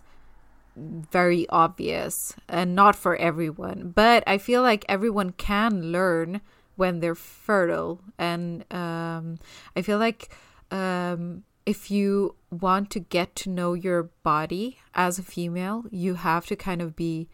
very 0.76 1.48
obvious 1.48 2.34
and 2.48 2.76
not 2.76 2.94
for 2.94 3.16
everyone. 3.16 3.92
But 3.94 4.22
I 4.26 4.38
feel 4.38 4.62
like 4.62 4.84
everyone 4.88 5.32
can 5.32 5.90
learn 5.90 6.40
when 6.76 7.00
they're 7.00 7.16
fertile 7.16 8.00
and 8.18 8.64
um 8.72 9.38
I 9.74 9.82
feel 9.82 9.98
like 9.98 10.30
um 10.70 11.42
if 11.66 11.90
you 11.90 12.36
want 12.50 12.90
to 12.90 13.00
get 13.00 13.34
to 13.36 13.50
know 13.50 13.74
your 13.74 14.04
body 14.22 14.78
as 14.94 15.18
a 15.18 15.22
female, 15.22 15.84
you 15.90 16.14
have 16.14 16.46
to 16.46 16.56
kind 16.56 16.80
of 16.80 16.96
be 16.96 17.28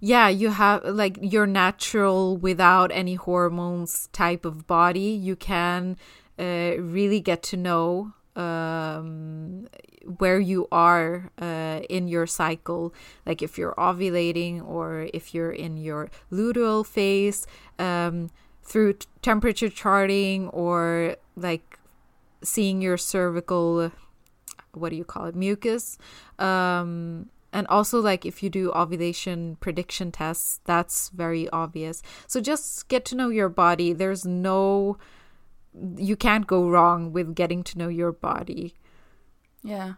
yeah, 0.00 0.28
you 0.28 0.50
have 0.50 0.84
like 0.84 1.18
your 1.20 1.46
natural 1.46 2.36
without 2.36 2.92
any 2.92 3.14
hormones 3.14 4.08
type 4.12 4.44
of 4.44 4.66
body. 4.66 5.10
You 5.10 5.34
can 5.34 5.96
uh, 6.38 6.74
really 6.78 7.20
get 7.20 7.42
to 7.44 7.56
know 7.56 8.12
um, 8.36 9.68
where 10.18 10.38
you 10.38 10.68
are 10.70 11.30
uh, 11.40 11.80
in 11.88 12.08
your 12.08 12.26
cycle, 12.26 12.94
like 13.24 13.42
if 13.42 13.56
you're 13.56 13.74
ovulating 13.78 14.64
or 14.66 15.08
if 15.14 15.34
you're 15.34 15.52
in 15.52 15.76
your 15.76 16.10
luteal 16.30 16.84
phase, 16.84 17.46
um, 17.78 18.30
through 18.62 18.94
temperature 19.22 19.68
charting 19.68 20.48
or 20.48 21.16
like 21.36 21.71
seeing 22.42 22.82
your 22.82 22.96
cervical 22.96 23.92
what 24.74 24.88
do 24.88 24.96
you 24.96 25.04
call 25.04 25.26
it 25.26 25.36
mucus. 25.36 25.98
Um 26.38 27.28
and 27.52 27.66
also 27.66 28.00
like 28.00 28.24
if 28.24 28.42
you 28.42 28.48
do 28.48 28.72
ovulation 28.72 29.56
prediction 29.60 30.10
tests 30.10 30.60
that's 30.64 31.10
very 31.10 31.48
obvious. 31.50 32.02
So 32.26 32.40
just 32.40 32.88
get 32.88 33.04
to 33.06 33.14
know 33.14 33.28
your 33.28 33.48
body. 33.48 33.92
There's 33.92 34.24
no 34.24 34.98
you 35.96 36.16
can't 36.16 36.46
go 36.46 36.68
wrong 36.68 37.12
with 37.12 37.34
getting 37.34 37.62
to 37.64 37.78
know 37.78 37.88
your 37.88 38.12
body. 38.12 38.74
Yeah. 39.62 39.94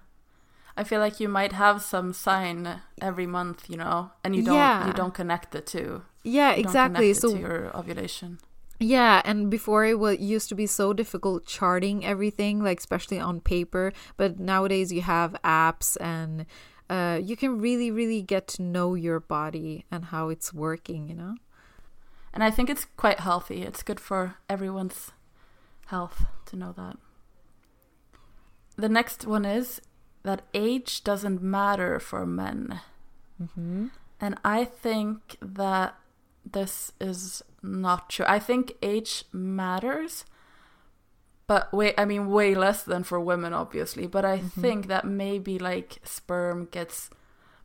I 0.77 0.83
feel 0.83 0.99
like 0.99 1.21
you 1.21 1.29
might 1.29 1.53
have 1.53 1.83
some 1.83 2.13
sign 2.13 2.81
every 3.01 3.27
month 3.27 3.71
you 3.71 3.77
know 3.77 4.11
and 4.25 4.35
you 4.35 4.43
don't 4.43 4.57
yeah. 4.57 4.87
you 4.89 4.93
don't 4.93 5.15
connect 5.15 5.53
the 5.53 5.61
two. 5.61 6.03
Yeah 6.25 6.53
exactly. 6.53 7.15
so 7.15 7.35
your 7.35 7.77
ovulation 7.77 8.39
yeah, 8.79 9.23
and 9.25 9.51
before 9.51 9.85
it 9.85 9.99
was 9.99 10.19
used 10.19 10.49
to 10.49 10.55
be 10.55 10.67
so 10.67 10.93
difficult 10.93 11.47
charting 11.47 12.05
everything, 12.05 12.63
like 12.63 12.79
especially 12.79 13.21
on 13.21 13.41
paper. 13.41 13.93
But 14.17 14.39
nowadays 14.39 14.93
you 14.93 15.03
have 15.03 15.37
apps, 15.45 15.97
and 16.01 16.47
uh, 16.91 17.21
you 17.23 17.37
can 17.37 17.61
really, 17.61 17.91
really 17.91 18.23
get 18.23 18.49
to 18.49 18.63
know 18.63 18.95
your 18.95 19.21
body 19.21 19.85
and 19.91 20.07
how 20.07 20.29
it's 20.29 20.53
working. 20.53 21.09
You 21.09 21.15
know. 21.15 21.35
And 22.33 22.43
I 22.43 22.51
think 22.51 22.69
it's 22.69 22.87
quite 22.97 23.21
healthy. 23.21 23.63
It's 23.63 23.83
good 23.83 24.01
for 24.01 24.37
everyone's 24.49 25.13
health 25.87 26.25
to 26.47 26.57
know 26.57 26.73
that. 26.77 26.97
The 28.77 28.89
next 28.89 29.25
one 29.25 29.45
is 29.45 29.81
that 30.25 30.43
age 30.53 31.05
doesn't 31.05 31.43
matter 31.43 32.01
for 32.01 32.27
men. 32.27 32.81
Mm-hmm. 33.41 33.87
And 34.21 34.39
I 34.45 34.65
think 34.65 35.37
that 35.41 35.95
this 36.51 36.93
is 37.01 37.43
not 37.63 38.11
true. 38.11 38.27
I 38.29 38.39
think 38.39 38.75
age 38.83 39.25
matters, 39.33 40.25
but 41.47 41.73
way 41.73 41.95
I 41.97 42.05
mean 42.05 42.29
way 42.29 42.55
less 42.55 42.83
than 42.83 43.05
for 43.05 43.21
women, 43.21 43.53
obviously. 43.53 44.07
But 44.07 44.25
I 44.25 44.39
mm-hmm. 44.39 44.61
think 44.61 44.87
that 44.89 45.05
maybe 45.05 45.59
like 45.59 45.99
sperm 46.05 46.69
gets 46.71 47.11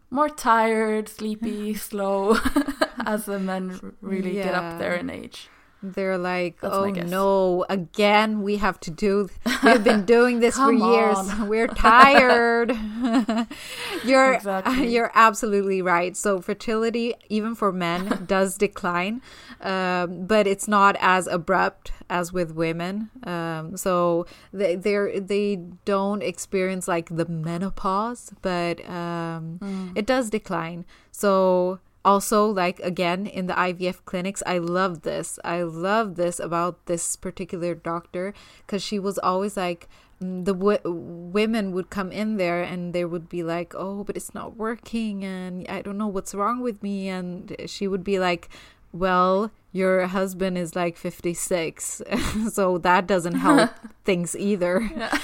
more 0.09 0.29
tired, 0.29 1.09
sleepy, 1.09 1.73
slow 1.89 2.37
as 3.05 3.25
the 3.25 3.39
men 3.39 3.95
really 4.01 4.37
yeah. 4.37 4.43
get 4.43 4.55
up 4.55 4.79
there 4.79 4.95
in 4.95 5.09
age. 5.09 5.49
They're 5.81 6.17
like, 6.17 6.59
That's 6.59 6.75
oh 6.75 6.89
no, 6.89 7.65
again, 7.69 8.41
we 8.41 8.57
have 8.57 8.81
to 8.81 8.91
do. 8.91 9.29
We've 9.63 9.83
been 9.83 10.03
doing 10.03 10.41
this 10.41 10.57
for 10.57 10.73
years. 10.73 11.17
On. 11.17 11.47
We're 11.47 11.67
tired. 11.67 12.71
you're 14.05 14.33
exactly. 14.33 14.93
you're 14.93 15.11
absolutely 15.15 15.81
right. 15.81 16.17
So 16.17 16.41
fertility, 16.41 17.13
even 17.29 17.55
for 17.55 17.71
men, 17.71 18.25
does 18.27 18.57
decline, 18.57 19.21
um, 19.61 20.25
but 20.25 20.47
it's 20.47 20.67
not 20.67 20.97
as 20.99 21.27
abrupt 21.27 21.93
as 22.09 22.33
with 22.33 22.51
women. 22.51 23.09
Um, 23.23 23.77
so 23.77 24.25
they 24.51 24.75
they 24.75 25.19
they 25.19 25.55
don't 25.85 26.21
experience 26.21 26.89
like 26.89 27.07
the 27.09 27.25
menopause, 27.25 28.33
but 28.41 28.83
um, 28.89 29.59
mm. 29.61 29.91
it 29.95 30.05
does 30.05 30.29
decline. 30.29 30.85
So 31.11 31.79
also 32.03 32.45
like 32.45 32.79
again 32.79 33.27
in 33.27 33.47
the 33.47 33.53
IVF 33.53 34.05
clinics 34.05 34.41
I 34.45 34.57
love 34.57 35.01
this. 35.01 35.39
I 35.43 35.63
love 35.63 36.15
this 36.15 36.39
about 36.39 36.85
this 36.85 37.15
particular 37.15 37.75
doctor 37.75 38.33
cuz 38.67 38.81
she 38.81 38.99
was 38.99 39.17
always 39.19 39.57
like 39.57 39.87
mm, 40.21 40.45
the 40.45 40.53
w- 40.53 40.79
women 40.85 41.71
would 41.73 41.89
come 41.89 42.11
in 42.11 42.37
there 42.37 42.61
and 42.63 42.93
they 42.93 43.05
would 43.05 43.27
be 43.29 43.43
like 43.43 43.73
oh 43.75 44.03
but 44.03 44.15
it's 44.15 44.33
not 44.33 44.57
working 44.57 45.23
and 45.23 45.67
I 45.67 45.81
don't 45.81 45.97
know 45.97 46.07
what's 46.07 46.33
wrong 46.35 46.61
with 46.61 46.81
me. 46.81 47.09
And 47.09 47.55
she 47.67 47.87
would 47.87 48.03
be 48.03 48.19
like 48.19 48.49
well 48.91 49.51
your 49.71 50.07
husband 50.07 50.57
is 50.57 50.75
like 50.75 50.97
56 50.97 52.01
so 52.51 52.77
that 52.79 53.05
doesn't 53.07 53.35
help 53.35 53.69
things 54.03 54.35
either. 54.35 54.89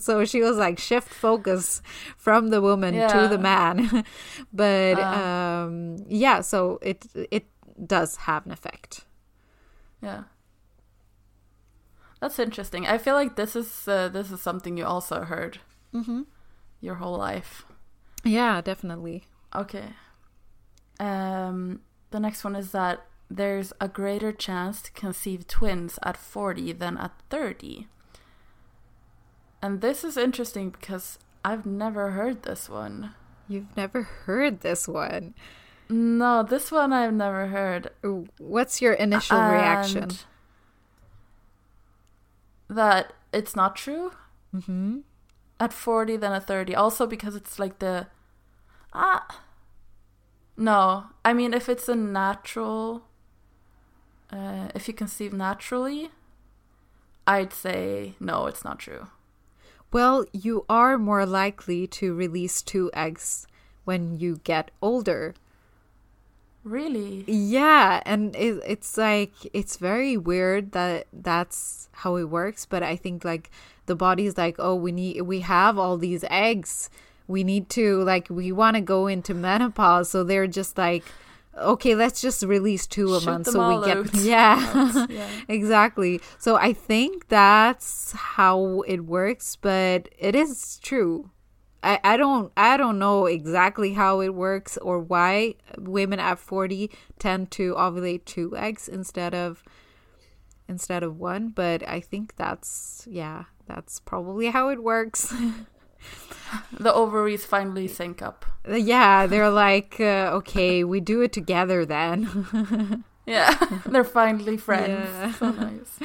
So 0.00 0.24
she 0.24 0.40
was 0.40 0.56
like 0.56 0.78
shift 0.78 1.12
focus 1.12 1.82
from 2.16 2.50
the 2.50 2.60
woman 2.60 2.94
yeah. 2.94 3.08
to 3.08 3.28
the 3.28 3.38
man. 3.38 4.04
But 4.52 4.98
uh, 4.98 5.66
um 5.66 6.04
yeah 6.08 6.40
so 6.40 6.78
it 6.82 7.06
it 7.14 7.46
does 7.84 8.16
have 8.16 8.46
an 8.46 8.52
effect. 8.52 9.04
Yeah. 10.02 10.24
That's 12.20 12.38
interesting. 12.38 12.86
I 12.86 12.98
feel 12.98 13.14
like 13.14 13.36
this 13.36 13.56
is 13.56 13.88
uh, 13.88 14.08
this 14.08 14.30
is 14.30 14.40
something 14.40 14.76
you 14.76 14.84
also 14.84 15.22
heard 15.22 15.58
mm-hmm. 15.92 16.22
your 16.80 16.96
whole 16.96 17.16
life. 17.16 17.64
Yeah 18.24 18.60
definitely. 18.60 19.24
Okay. 19.54 19.90
Um 20.98 21.80
the 22.10 22.20
next 22.20 22.44
one 22.44 22.56
is 22.56 22.72
that 22.72 23.06
there's 23.30 23.72
a 23.80 23.88
greater 23.88 24.32
chance 24.32 24.82
to 24.82 24.92
conceive 24.92 25.46
twins 25.46 25.98
at 26.02 26.16
40 26.16 26.72
than 26.72 26.98
at 26.98 27.12
30. 27.30 27.88
And 29.62 29.80
this 29.80 30.04
is 30.04 30.16
interesting 30.16 30.70
because 30.70 31.18
I've 31.44 31.64
never 31.64 32.10
heard 32.10 32.42
this 32.42 32.68
one. 32.68 33.14
You've 33.48 33.76
never 33.76 34.02
heard 34.02 34.60
this 34.60 34.86
one? 34.86 35.34
No, 35.88 36.42
this 36.42 36.70
one 36.70 36.92
I've 36.92 37.12
never 37.12 37.48
heard. 37.48 37.90
What's 38.38 38.80
your 38.80 38.94
initial 38.94 39.36
and 39.36 39.52
reaction? 39.52 40.10
That 42.68 43.12
it's 43.32 43.54
not 43.54 43.76
true. 43.76 44.12
Mm-hmm. 44.54 45.00
At 45.60 45.72
40 45.72 46.16
than 46.16 46.32
at 46.32 46.46
30. 46.46 46.74
Also 46.74 47.06
because 47.06 47.36
it's 47.36 47.58
like 47.58 47.78
the. 47.78 48.06
Ah. 48.92 49.42
No. 50.56 51.04
I 51.24 51.32
mean, 51.32 51.52
if 51.52 51.68
it's 51.68 51.88
a 51.88 51.94
natural 51.94 53.04
uh, 54.30 54.68
if 54.74 54.88
you 54.88 54.94
conceive 54.94 55.32
naturally, 55.32 56.10
I'd 57.26 57.52
say 57.52 58.14
no, 58.20 58.46
it's 58.46 58.64
not 58.64 58.78
true. 58.78 59.08
Well, 59.92 60.24
you 60.32 60.64
are 60.68 60.98
more 60.98 61.24
likely 61.24 61.86
to 61.88 62.14
release 62.14 62.62
two 62.62 62.90
eggs 62.94 63.46
when 63.84 64.18
you 64.18 64.40
get 64.42 64.70
older. 64.82 65.34
Really? 66.64 67.24
Yeah, 67.28 68.02
and 68.04 68.34
it, 68.34 68.60
it's 68.66 68.96
like 68.96 69.32
it's 69.52 69.76
very 69.76 70.16
weird 70.16 70.72
that 70.72 71.06
that's 71.12 71.88
how 71.92 72.16
it 72.16 72.24
works, 72.24 72.66
but 72.66 72.82
I 72.82 72.96
think 72.96 73.24
like 73.24 73.50
the 73.86 73.94
body's 73.94 74.38
like, 74.38 74.56
"Oh, 74.58 74.74
we 74.74 74.90
need 74.90 75.20
we 75.22 75.40
have 75.40 75.78
all 75.78 75.98
these 75.98 76.24
eggs 76.30 76.88
we 77.26 77.44
need 77.44 77.68
to 77.70 78.02
like 78.02 78.26
we 78.28 78.52
want 78.52 78.76
to 78.76 78.80
go 78.80 79.06
into 79.06 79.34
menopause 79.34 80.10
so 80.10 80.24
they're 80.24 80.46
just 80.46 80.76
like 80.76 81.04
okay 81.58 81.94
let's 81.94 82.20
just 82.20 82.42
release 82.42 82.86
two 82.86 83.14
a 83.14 83.20
Shoot 83.20 83.26
month 83.26 83.44
them 83.46 83.54
so 83.54 83.80
we 83.80 83.86
get 83.86 84.14
yeah. 84.22 85.06
Yeah. 85.08 85.28
exactly. 85.48 86.20
So 86.38 86.56
i 86.56 86.72
think 86.72 87.28
that's 87.28 88.12
how 88.12 88.82
it 88.86 89.04
works 89.04 89.56
but 89.56 90.08
it 90.18 90.34
is 90.34 90.78
true. 90.82 91.30
I, 91.82 92.00
I 92.02 92.16
don't 92.16 92.50
I 92.56 92.76
don't 92.78 92.98
know 92.98 93.26
exactly 93.26 93.92
how 93.92 94.20
it 94.20 94.34
works 94.34 94.78
or 94.78 94.98
why 94.98 95.56
women 95.78 96.18
at 96.18 96.38
40 96.38 96.90
tend 97.18 97.50
to 97.52 97.74
ovulate 97.74 98.24
two 98.24 98.56
eggs 98.56 98.88
instead 98.88 99.34
of 99.34 99.62
instead 100.66 101.02
of 101.02 101.18
one 101.18 101.50
but 101.50 101.86
I 101.86 102.00
think 102.00 102.36
that's 102.36 103.06
yeah 103.10 103.44
that's 103.66 104.00
probably 104.00 104.46
how 104.46 104.70
it 104.70 104.82
works 104.82 105.32
The 106.78 106.92
ovaries 106.92 107.44
finally 107.44 107.88
sync 107.88 108.22
up. 108.22 108.44
yeah 108.68 109.26
they're 109.26 109.50
like 109.50 109.96
uh, 110.00 110.30
okay 110.38 110.84
we 110.84 111.00
do 111.00 111.20
it 111.22 111.32
together 111.32 111.84
then 111.86 113.04
Yeah, 113.26 113.56
they're 113.86 114.04
finally 114.04 114.58
friends. 114.58 115.08
Yeah. 115.08 115.32
So 115.38 115.50
nice. 115.50 115.98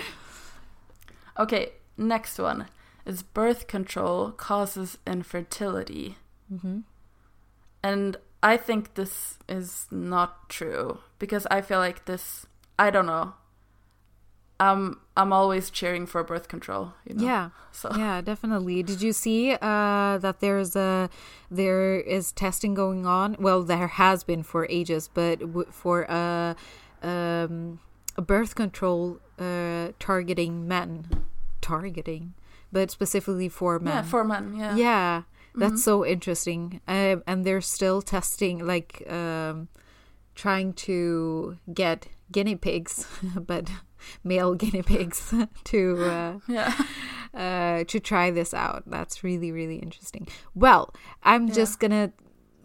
Okay, 1.38 1.73
next 1.97 2.39
one 2.39 2.67
is 3.05 3.23
birth 3.23 3.67
control 3.67 4.31
causes 4.31 4.97
infertility. 5.05 6.17
hmm 6.49 6.79
And 7.83 8.17
I 8.41 8.55
think 8.57 8.93
this 8.95 9.38
is 9.49 9.88
not 9.91 10.49
true 10.49 10.99
because 11.19 11.45
I 11.51 11.59
feel 11.62 11.79
like 11.79 12.05
this 12.05 12.45
I 12.77 12.89
don't 12.89 13.05
know. 13.05 13.33
I'm 14.60 15.00
I'm 15.15 15.32
always 15.32 15.69
cheering 15.69 16.06
for 16.06 16.24
birth 16.24 16.48
control, 16.50 16.93
you 17.08 17.15
know. 17.15 17.24
yeah. 17.24 17.50
So. 17.72 17.89
Yeah 17.95 18.19
definitely. 18.22 18.84
Did 18.84 19.02
you 19.02 19.13
see 19.13 19.54
uh 19.54 20.17
that 20.19 20.38
there's 20.41 20.76
a 20.76 21.10
there 21.50 22.00
is 22.00 22.32
testing 22.34 22.74
going 22.74 23.06
on? 23.06 23.36
Well 23.39 23.63
there 23.63 23.88
has 23.88 24.24
been 24.24 24.43
for 24.43 24.67
ages 24.69 25.10
but 25.13 25.39
w- 25.39 25.67
for 25.72 26.04
a 26.10 26.56
um 27.02 27.80
a 28.17 28.22
birth 28.22 28.56
control 28.56 29.19
uh 29.39 29.89
targeting 30.00 30.67
men. 30.67 31.08
Targeting? 31.62 32.34
But 32.72 32.91
specifically 32.91 33.50
for 33.50 33.80
men. 33.80 33.93
yeah, 33.95 34.02
for 34.04 34.24
men, 34.24 34.56
yeah. 34.56 34.76
yeah. 34.76 35.22
That's 35.56 35.82
Mhm. 35.82 35.89
so 35.89 36.06
interesting. 36.06 36.82
Um, 36.88 37.24
and 37.26 37.43
they're 37.45 37.62
still 37.62 38.02
testing 38.02 38.65
like 38.67 39.04
um 39.10 39.67
trying 40.36 40.74
to 40.88 41.58
get 41.74 42.08
guinea 42.32 42.56
pigs 42.56 43.06
but 43.52 43.69
male 44.23 44.53
guinea 44.62 44.83
pigs 44.83 45.33
to 45.65 46.03
uh 46.05 46.39
Yeah. 46.47 46.73
uh, 47.33 47.83
to 47.85 47.99
try 47.99 48.31
this 48.31 48.53
out. 48.53 48.83
That's 48.88 49.23
really, 49.23 49.51
really 49.51 49.77
interesting. 49.77 50.27
Well, 50.55 50.93
I'm 51.23 51.47
Yeah. 51.47 51.53
just 51.53 51.79
gonna 51.79 52.12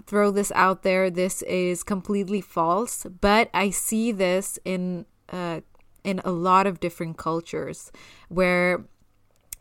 throw 0.07 0.31
this 0.31 0.53
out 0.55 0.83
there. 0.83 1.11
This 1.11 1.43
is 1.43 1.83
completely 1.83 2.41
false, 2.41 3.07
but 3.21 3.49
I 3.55 3.71
see 3.71 4.13
this 4.13 4.59
in 4.65 5.07
uh, 5.33 5.61
in 6.03 6.21
a 6.25 6.31
lot 6.31 6.67
of 6.67 6.81
different 6.81 7.17
cultures 7.17 7.91
where 8.29 8.85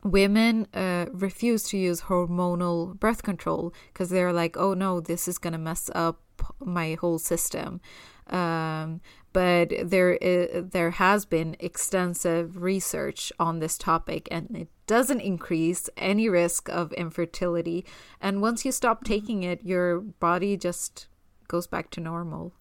women 0.03 0.67
uh, 0.73 1.05
refuse 1.13 1.63
to 1.69 1.77
use 1.77 2.01
hormonal 2.01 2.99
birth 2.99 3.23
control 3.23 3.73
because 3.93 4.09
they're 4.09 4.33
like, 4.33 4.57
oh 4.57 4.73
no, 4.73 4.99
this 4.99 5.27
is 5.27 5.37
gonna 5.37 5.57
mess 5.57 5.89
up 5.95 6.19
my 6.59 6.95
whole 6.99 7.19
system. 7.19 7.79
Um, 8.27 8.99
but 9.33 9.73
there 9.83 10.17
i- 10.21 10.61
there 10.61 10.91
has 10.91 11.25
been 11.25 11.55
extensive 11.59 12.61
research 12.61 13.31
on 13.39 13.59
this 13.59 13.77
topic, 13.77 14.27
and 14.31 14.55
it 14.55 14.69
doesn't 14.87 15.21
increase 15.21 15.89
any 15.97 16.29
risk 16.29 16.69
of 16.69 16.93
infertility. 16.93 17.83
And 18.21 18.41
once 18.41 18.63
you 18.65 18.71
stop 18.71 18.97
mm-hmm. 19.03 19.13
taking 19.13 19.43
it, 19.43 19.63
your 19.63 19.99
body 19.99 20.55
just 20.57 21.07
goes 21.47 21.67
back 21.67 21.89
to 21.91 21.99
normal. 22.01 22.53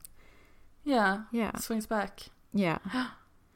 Yeah. 0.85 1.23
Yeah, 1.31 1.57
Swings 1.59 1.87
back. 1.87 2.23
yeah. 2.53 2.79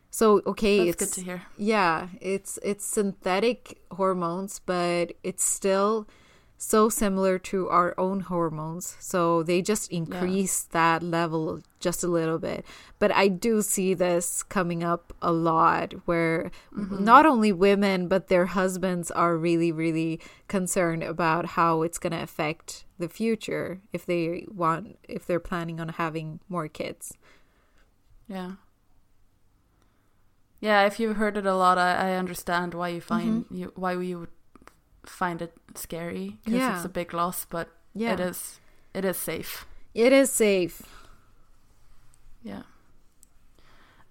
So 0.09 0.41
okay, 0.47 0.79
That's 0.87 1.03
it's 1.03 1.15
good 1.17 1.21
to 1.21 1.25
hear. 1.27 1.43
yeah, 1.59 2.09
it's 2.23 2.59
it's 2.63 2.87
synthetic 2.87 3.83
hormones, 3.91 4.61
but 4.65 5.13
it's 5.23 5.45
still 5.45 6.09
so 6.59 6.89
similar 6.89 7.39
to 7.39 7.69
our 7.69 7.95
own 7.99 8.21
hormones. 8.21 8.97
So 8.99 9.43
they 9.43 9.61
just 9.61 9.91
increase 9.93 10.63
that 10.63 11.03
level 11.03 11.61
just 11.81 12.03
a 12.03 12.09
little 12.09 12.39
bit. 12.39 12.65
But 12.99 13.13
I 13.13 13.29
do 13.29 13.63
see 13.63 13.95
this 13.95 14.43
coming 14.43 14.83
up 14.83 15.13
a 15.21 15.33
lot 15.33 15.93
where 16.07 16.51
mm-hmm. 16.75 17.05
not 17.05 17.27
only 17.27 17.53
women 17.53 18.09
but 18.09 18.29
their 18.29 18.47
husbands 18.47 19.11
are 19.11 19.37
really 19.37 19.71
really 19.71 20.21
concerned 20.49 21.03
about 21.03 21.47
how 21.47 21.83
it's 21.83 21.99
going 21.99 22.13
to 22.13 22.23
affect 22.23 22.85
the 22.99 23.09
future 23.09 23.81
if 23.93 24.07
they 24.07 24.47
want 24.49 24.99
if 25.09 25.27
they're 25.27 25.41
planning 25.41 25.81
on 25.81 25.91
having 25.91 26.41
more 26.49 26.69
kids. 26.69 27.15
Yeah. 28.29 28.53
Yeah, 30.59 30.87
if 30.87 30.99
you've 30.99 31.17
heard 31.17 31.37
it 31.37 31.47
a 31.47 31.55
lot, 31.55 31.77
I, 31.77 32.11
I 32.11 32.13
understand 32.15 32.73
why 32.73 32.89
you 32.89 33.01
find 33.01 33.45
mm-hmm. 33.45 33.55
you 33.55 33.73
why 33.77 33.93
you 33.93 34.21
would 34.21 34.31
find 35.11 35.43
it 35.43 35.53
scary 35.75 36.37
because 36.45 36.61
Yeah. 36.61 36.77
it's 36.77 36.85
a 36.85 36.89
big 36.89 37.13
loss, 37.15 37.45
but 37.47 37.69
Yeah. 37.95 38.13
it 38.15 38.21
is 38.21 38.61
it 38.95 39.05
is 39.05 39.17
safe. 39.17 39.67
It 39.95 40.13
is 40.13 40.31
safe. 40.31 40.83
Yeah. 42.43 42.63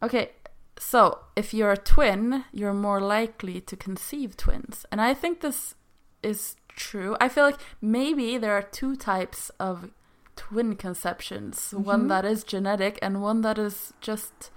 Okay, 0.04 0.32
so 0.78 1.20
if 1.36 1.54
you're 1.54 1.72
a 1.72 1.78
twin, 1.78 2.44
you're 2.52 2.74
more 2.74 3.00
likely 3.02 3.62
to 3.62 3.76
conceive 3.76 4.36
twins, 4.38 4.86
and 4.92 5.02
I 5.02 5.14
think 5.14 5.40
this 5.42 5.76
is 6.22 6.56
true. 6.68 7.16
I 7.22 7.30
feel 7.30 7.46
like 7.46 7.60
maybe 7.82 8.38
there 8.38 8.54
are 8.54 8.62
two 8.62 8.96
types 8.96 9.50
of 9.60 9.90
twin 10.36 10.76
conceptions: 10.76 11.72
one 11.74 12.04
Mhm. 12.06 12.10
that 12.10 12.26
is 12.26 12.44
genetic 12.44 13.00
and 13.02 13.22
one 13.22 13.42
that 13.42 13.58
is 13.58 13.94
just 14.02 14.52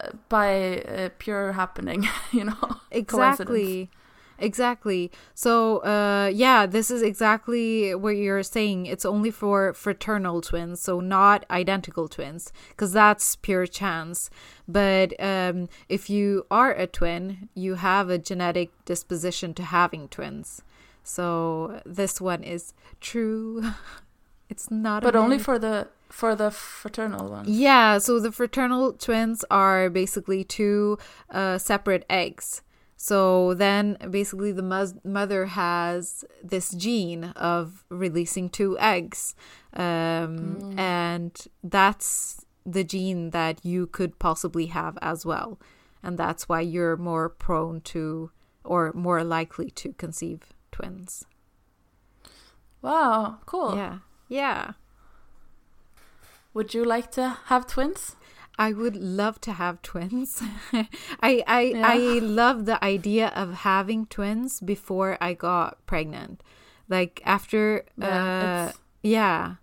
uh, 0.00 0.10
by 0.28 0.78
uh, 0.82 1.08
pure 1.18 1.52
happening. 1.52 2.08
You 2.32 2.44
know. 2.44 2.80
Exactly. 2.90 3.90
Exactly. 4.40 5.10
So, 5.34 5.78
uh, 5.78 6.30
yeah, 6.32 6.66
this 6.66 6.90
is 6.90 7.02
exactly 7.02 7.94
what 7.94 8.16
you're 8.16 8.42
saying. 8.42 8.86
It's 8.86 9.04
only 9.04 9.30
for 9.30 9.72
fraternal 9.74 10.40
twins, 10.40 10.80
so 10.80 11.00
not 11.00 11.44
identical 11.50 12.08
twins, 12.08 12.52
because 12.70 12.92
that's 12.92 13.36
pure 13.36 13.66
chance. 13.66 14.30
But 14.66 15.12
um, 15.20 15.68
if 15.88 16.08
you 16.08 16.46
are 16.50 16.72
a 16.72 16.86
twin, 16.86 17.48
you 17.54 17.74
have 17.74 18.08
a 18.10 18.18
genetic 18.18 18.70
disposition 18.84 19.54
to 19.54 19.62
having 19.62 20.08
twins. 20.08 20.62
So 21.02 21.80
this 21.84 22.20
one 22.20 22.42
is 22.42 22.72
true. 23.00 23.62
It's 24.50 24.68
not, 24.68 25.04
a 25.04 25.06
but 25.06 25.14
only 25.14 25.38
for 25.38 25.60
the 25.60 25.86
for 26.08 26.34
the 26.34 26.50
fraternal 26.50 27.28
one. 27.28 27.44
Yeah, 27.46 27.98
so 27.98 28.18
the 28.18 28.32
fraternal 28.32 28.92
twins 28.92 29.44
are 29.48 29.88
basically 29.88 30.42
two 30.42 30.98
uh, 31.30 31.56
separate 31.58 32.04
eggs. 32.10 32.62
So 33.02 33.54
then 33.54 33.96
basically 34.10 34.52
the 34.52 34.62
mus- 34.62 34.92
mother 35.02 35.46
has 35.46 36.22
this 36.44 36.68
gene 36.72 37.24
of 37.34 37.82
releasing 37.88 38.50
two 38.50 38.76
eggs. 38.78 39.34
Um, 39.72 40.74
And 40.76 41.32
that's 41.64 42.44
the 42.66 42.84
gene 42.84 43.30
that 43.30 43.64
you 43.64 43.86
could 43.86 44.18
possibly 44.18 44.66
have 44.66 44.98
as 45.00 45.24
well. 45.24 45.58
And 46.02 46.18
that's 46.18 46.46
why 46.46 46.60
you're 46.60 46.98
more 46.98 47.30
prone 47.30 47.80
to 47.92 48.32
or 48.64 48.92
more 48.92 49.24
likely 49.24 49.70
to 49.70 49.94
conceive 49.94 50.52
twins. 50.70 51.24
Wow, 52.82 53.38
cool. 53.46 53.76
Yeah. 53.76 53.98
Yeah. 54.28 54.72
Would 56.52 56.74
you 56.74 56.84
like 56.84 57.10
to 57.12 57.38
have 57.46 57.66
twins? 57.66 58.16
I 58.60 58.74
would 58.74 58.94
love 58.94 59.40
to 59.42 59.52
have 59.52 59.80
twins. 59.80 60.42
I 61.22 61.42
I 61.48 61.62
Yeah. 61.72 61.82
I 61.82 62.20
love 62.22 62.66
the 62.66 62.78
idea 62.84 63.28
of 63.28 63.64
having 63.64 64.04
twins 64.04 64.60
before 64.60 65.16
I 65.18 65.32
got 65.32 65.84
pregnant. 65.86 66.42
Like 66.86 67.22
after 67.24 67.86
Yeah, 67.96 68.68
uh 68.68 68.72
yeah. 69.02 69.54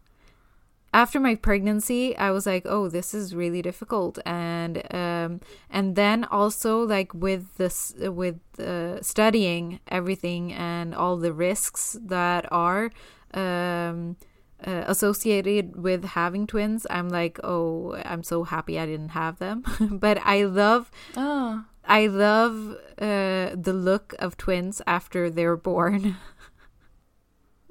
After 0.94 1.20
my 1.20 1.36
pregnancy, 1.36 2.18
I 2.18 2.32
was 2.32 2.48
like, 2.48 2.66
"Oh, 2.66 2.90
this 2.90 3.14
is 3.14 3.36
really 3.36 3.62
difficult." 3.62 4.18
And 4.26 4.82
um 4.92 5.42
and 5.70 5.96
then 5.96 6.24
also 6.24 6.82
like 6.82 7.14
with 7.14 7.44
this 7.58 7.94
with 8.00 8.40
uh, 8.58 9.02
studying 9.04 9.80
everything 9.88 10.54
and 10.54 10.96
all 10.96 11.18
the 11.18 11.34
risks 11.34 11.98
that 12.02 12.52
are 12.52 12.90
um 13.34 14.16
uh, 14.66 14.84
associated 14.88 15.76
with 15.76 16.04
having 16.04 16.48
twins 16.48 16.88
i'm 16.90 17.10
like 17.10 17.40
oh 17.44 17.96
i'm 18.06 18.24
so 18.24 18.44
happy 18.44 18.80
i 18.80 18.86
didn't 18.86 19.10
have 19.10 19.38
them. 19.40 19.64
But 20.02 20.18
i 20.26 20.44
love 20.46 20.90
Oh, 21.16 21.64
i 21.86 22.08
love 22.08 22.76
uh, 22.98 23.54
the 23.54 23.74
look 23.74 24.16
of 24.20 24.36
twins 24.38 24.82
after 24.88 25.30
they're 25.30 25.58
born. 25.58 26.16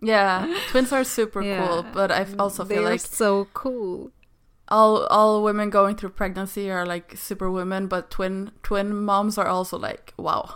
Yeah. 0.03 0.47
Twins 0.71 0.93
are 0.93 1.05
super 1.05 1.43
Yeah. 1.43 1.67
cool, 1.67 1.83
but 1.93 2.13
I 2.13 2.27
also 2.39 2.65
feel 2.65 2.83
they're 2.83 2.91
like 2.93 3.01
so 3.01 3.49
cool. 3.55 4.11
all 4.69 5.07
all 5.07 5.43
women 5.43 5.71
going 5.71 5.97
through 5.97 6.11
pregnancy 6.11 6.71
are 6.71 6.85
like 6.85 7.17
super 7.17 7.51
women, 7.51 7.87
but 7.89 8.11
twin 8.11 8.51
twin 8.63 8.95
moms 8.95 9.39
are 9.39 9.47
also 9.49 9.79
like 9.79 10.13
wow, 10.19 10.55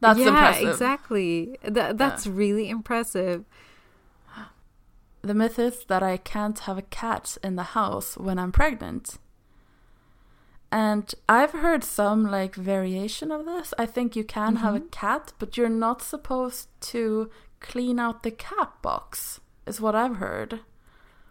that's 0.00 0.18
yeah 0.18 0.28
impressive. 0.28 0.68
exactly. 0.70 1.58
Th- 1.62 1.94
that's 1.96 2.26
really 2.26 2.70
impressive 2.70 3.44
the 5.26 5.34
myth 5.34 5.58
is 5.58 5.84
that 5.84 6.02
I 6.02 6.16
can't 6.16 6.58
have 6.60 6.78
a 6.78 6.82
cat 6.82 7.36
in 7.42 7.56
the 7.56 7.62
house 7.62 8.16
when 8.16 8.38
I'm 8.38 8.52
pregnant. 8.52 9.18
And 10.72 11.14
I've 11.28 11.52
heard 11.52 11.84
some 11.84 12.30
like 12.30 12.54
variation 12.54 13.30
of 13.30 13.46
this. 13.46 13.72
I 13.78 13.86
think 13.86 14.16
you 14.16 14.24
can 14.24 14.54
mm-hmm. 14.54 14.64
have 14.64 14.74
a 14.74 14.80
mm-hmm. 14.80 14.88
cat, 14.88 15.32
but 15.38 15.56
you're 15.56 15.68
not 15.68 16.02
supposed 16.02 16.68
to 16.92 17.30
clean 17.60 17.98
out 17.98 18.22
the 18.22 18.30
cat 18.30 18.72
box, 18.82 19.40
is 19.66 19.80
what 19.80 19.94
I've 19.94 20.16
heard. 20.16 20.60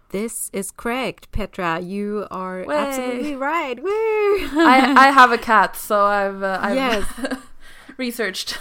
This 0.09 0.49
is 0.53 0.71
correct, 0.71 1.31
Petra. 1.31 1.79
You 1.79 2.27
are 2.31 2.63
Way. 2.63 2.75
absolutely 2.75 3.35
right. 3.35 3.77
Woo! 3.83 3.89
I, 3.89 4.93
I 4.95 5.11
have 5.19 5.31
a 5.31 5.37
cat, 5.37 5.75
so 5.75 6.05
I've, 6.05 6.41
uh, 6.41 6.59
I've 6.61 6.75
yes. 6.75 7.37
researched. 7.97 8.57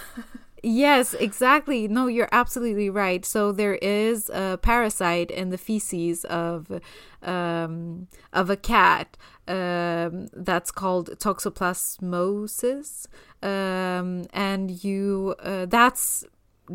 Yes, 0.66 1.12
exactly. 1.12 1.88
No, 1.88 2.06
you're 2.06 2.30
absolutely 2.32 2.88
right. 2.88 3.22
So 3.22 3.52
there 3.52 3.74
is 3.74 4.30
a 4.30 4.58
parasite 4.62 5.30
in 5.30 5.50
the 5.50 5.58
feces 5.58 6.24
of 6.24 6.80
um, 7.22 8.08
of 8.32 8.48
a 8.48 8.56
cat 8.56 9.18
um, 9.46 10.28
that's 10.32 10.70
called 10.70 11.10
toxoplasmosis, 11.18 13.06
um, 13.42 14.24
and 14.32 14.82
you 14.82 15.34
uh, 15.40 15.66
that's 15.66 16.24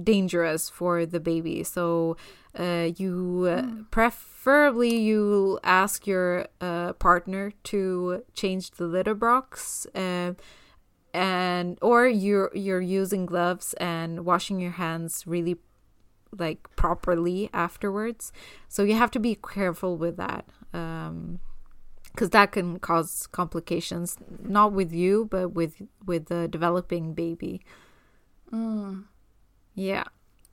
dangerous 0.04 0.70
for 0.70 1.08
the 1.08 1.20
baby. 1.20 1.64
So 1.64 2.16
uh, 2.60 2.90
you 2.96 3.48
mm. 3.50 3.90
preferably 3.90 4.98
you 4.98 5.60
ask 5.64 6.06
your 6.06 6.46
uh, 6.62 6.94
partner 6.94 7.54
to 7.64 8.24
change 8.36 8.70
the 8.72 8.86
litter 8.86 9.16
box. 9.16 9.88
And 11.14 11.78
or 11.82 12.08
you're 12.08 12.52
you're 12.54 12.82
using 12.82 13.26
gloves 13.26 13.74
and 13.76 14.26
washing 14.26 14.60
your 14.60 14.72
hands 14.72 15.26
really 15.26 15.58
like 16.38 16.74
properly 16.76 17.50
afterwards. 17.54 18.32
So 18.68 18.84
you 18.84 18.94
have 18.94 19.12
to 19.12 19.20
be 19.20 19.36
careful 19.36 19.98
with 19.98 20.18
that 20.18 20.46
um 20.74 21.40
because 22.14 22.30
that 22.32 22.52
can 22.52 22.80
cause 22.80 23.28
complications 23.28 24.18
not 24.44 24.74
with 24.74 24.92
you 24.92 25.28
but 25.32 25.50
with 25.50 25.82
with 26.06 26.26
the 26.28 26.48
developing 26.48 27.14
baby. 27.14 27.62
Mm. 28.52 29.06
yeah 29.76 30.06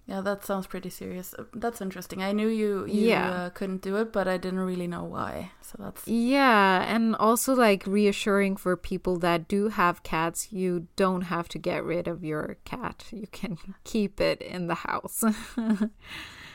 yeah, 0.06 0.20
that 0.20 0.44
sounds 0.44 0.68
pretty 0.68 0.90
serious. 0.90 1.34
Uh, 1.36 1.44
that's 1.52 1.80
interesting. 1.80 2.22
I 2.22 2.30
knew 2.30 2.46
you 2.46 2.86
you 2.86 3.08
yeah. 3.08 3.30
uh, 3.30 3.50
couldn't 3.50 3.82
do 3.82 3.96
it, 3.96 4.12
but 4.12 4.28
I 4.28 4.36
didn't 4.36 4.60
really 4.60 4.86
know 4.86 5.02
why. 5.02 5.50
So 5.60 5.76
that's 5.80 6.06
Yeah, 6.06 6.84
and 6.86 7.16
also 7.16 7.54
like 7.54 7.84
reassuring 7.86 8.56
for 8.56 8.76
people 8.76 9.18
that 9.18 9.48
do 9.48 9.68
have 9.68 10.04
cats, 10.04 10.52
you 10.52 10.86
don't 10.94 11.22
have 11.22 11.48
to 11.48 11.58
get 11.58 11.82
rid 11.82 12.06
of 12.06 12.22
your 12.22 12.56
cat. 12.64 13.06
You 13.10 13.26
can 13.26 13.58
keep 13.84 14.20
it 14.20 14.40
in 14.40 14.68
the 14.68 14.76
house. 14.76 15.24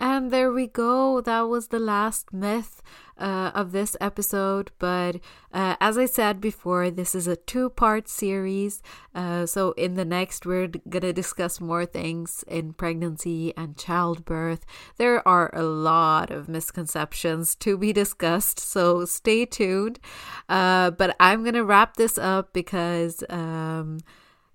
And 0.00 0.30
there 0.30 0.50
we 0.50 0.66
go. 0.66 1.20
That 1.20 1.42
was 1.42 1.68
the 1.68 1.78
last 1.78 2.32
myth 2.32 2.80
uh, 3.18 3.50
of 3.54 3.72
this 3.72 3.98
episode. 4.00 4.70
But 4.78 5.16
uh, 5.52 5.76
as 5.78 5.98
I 5.98 6.06
said 6.06 6.40
before, 6.40 6.90
this 6.90 7.14
is 7.14 7.26
a 7.26 7.36
two 7.36 7.68
part 7.68 8.08
series. 8.08 8.82
Uh, 9.14 9.44
so, 9.44 9.72
in 9.72 9.96
the 9.96 10.06
next, 10.06 10.46
we're 10.46 10.68
going 10.68 11.02
to 11.02 11.12
discuss 11.12 11.60
more 11.60 11.84
things 11.84 12.42
in 12.48 12.72
pregnancy 12.72 13.54
and 13.58 13.76
childbirth. 13.76 14.64
There 14.96 15.26
are 15.28 15.54
a 15.54 15.62
lot 15.62 16.30
of 16.30 16.48
misconceptions 16.48 17.54
to 17.56 17.76
be 17.76 17.92
discussed. 17.92 18.58
So, 18.58 19.04
stay 19.04 19.44
tuned. 19.44 20.00
Uh, 20.48 20.92
but 20.92 21.14
I'm 21.20 21.42
going 21.42 21.60
to 21.60 21.64
wrap 21.64 21.96
this 21.96 22.16
up 22.16 22.54
because. 22.54 23.22
Um, 23.28 23.98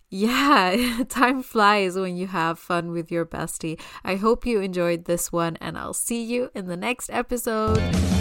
yeah, 0.09 1.03
time 1.09 1.43
flies 1.43 1.95
when 1.95 2.15
you 2.15 2.27
have 2.27 2.59
fun 2.59 2.91
with 2.91 3.11
your 3.11 3.25
bestie. 3.25 3.79
I 4.03 4.15
hope 4.15 4.45
you 4.45 4.61
enjoyed 4.61 5.05
this 5.05 5.31
one, 5.31 5.57
and 5.57 5.77
I'll 5.77 5.93
see 5.93 6.23
you 6.23 6.51
in 6.53 6.67
the 6.67 6.77
next 6.77 7.09
episode. 7.09 7.77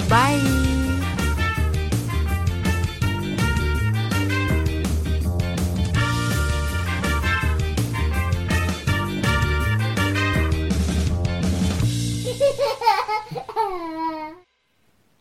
Bye. 0.08 0.83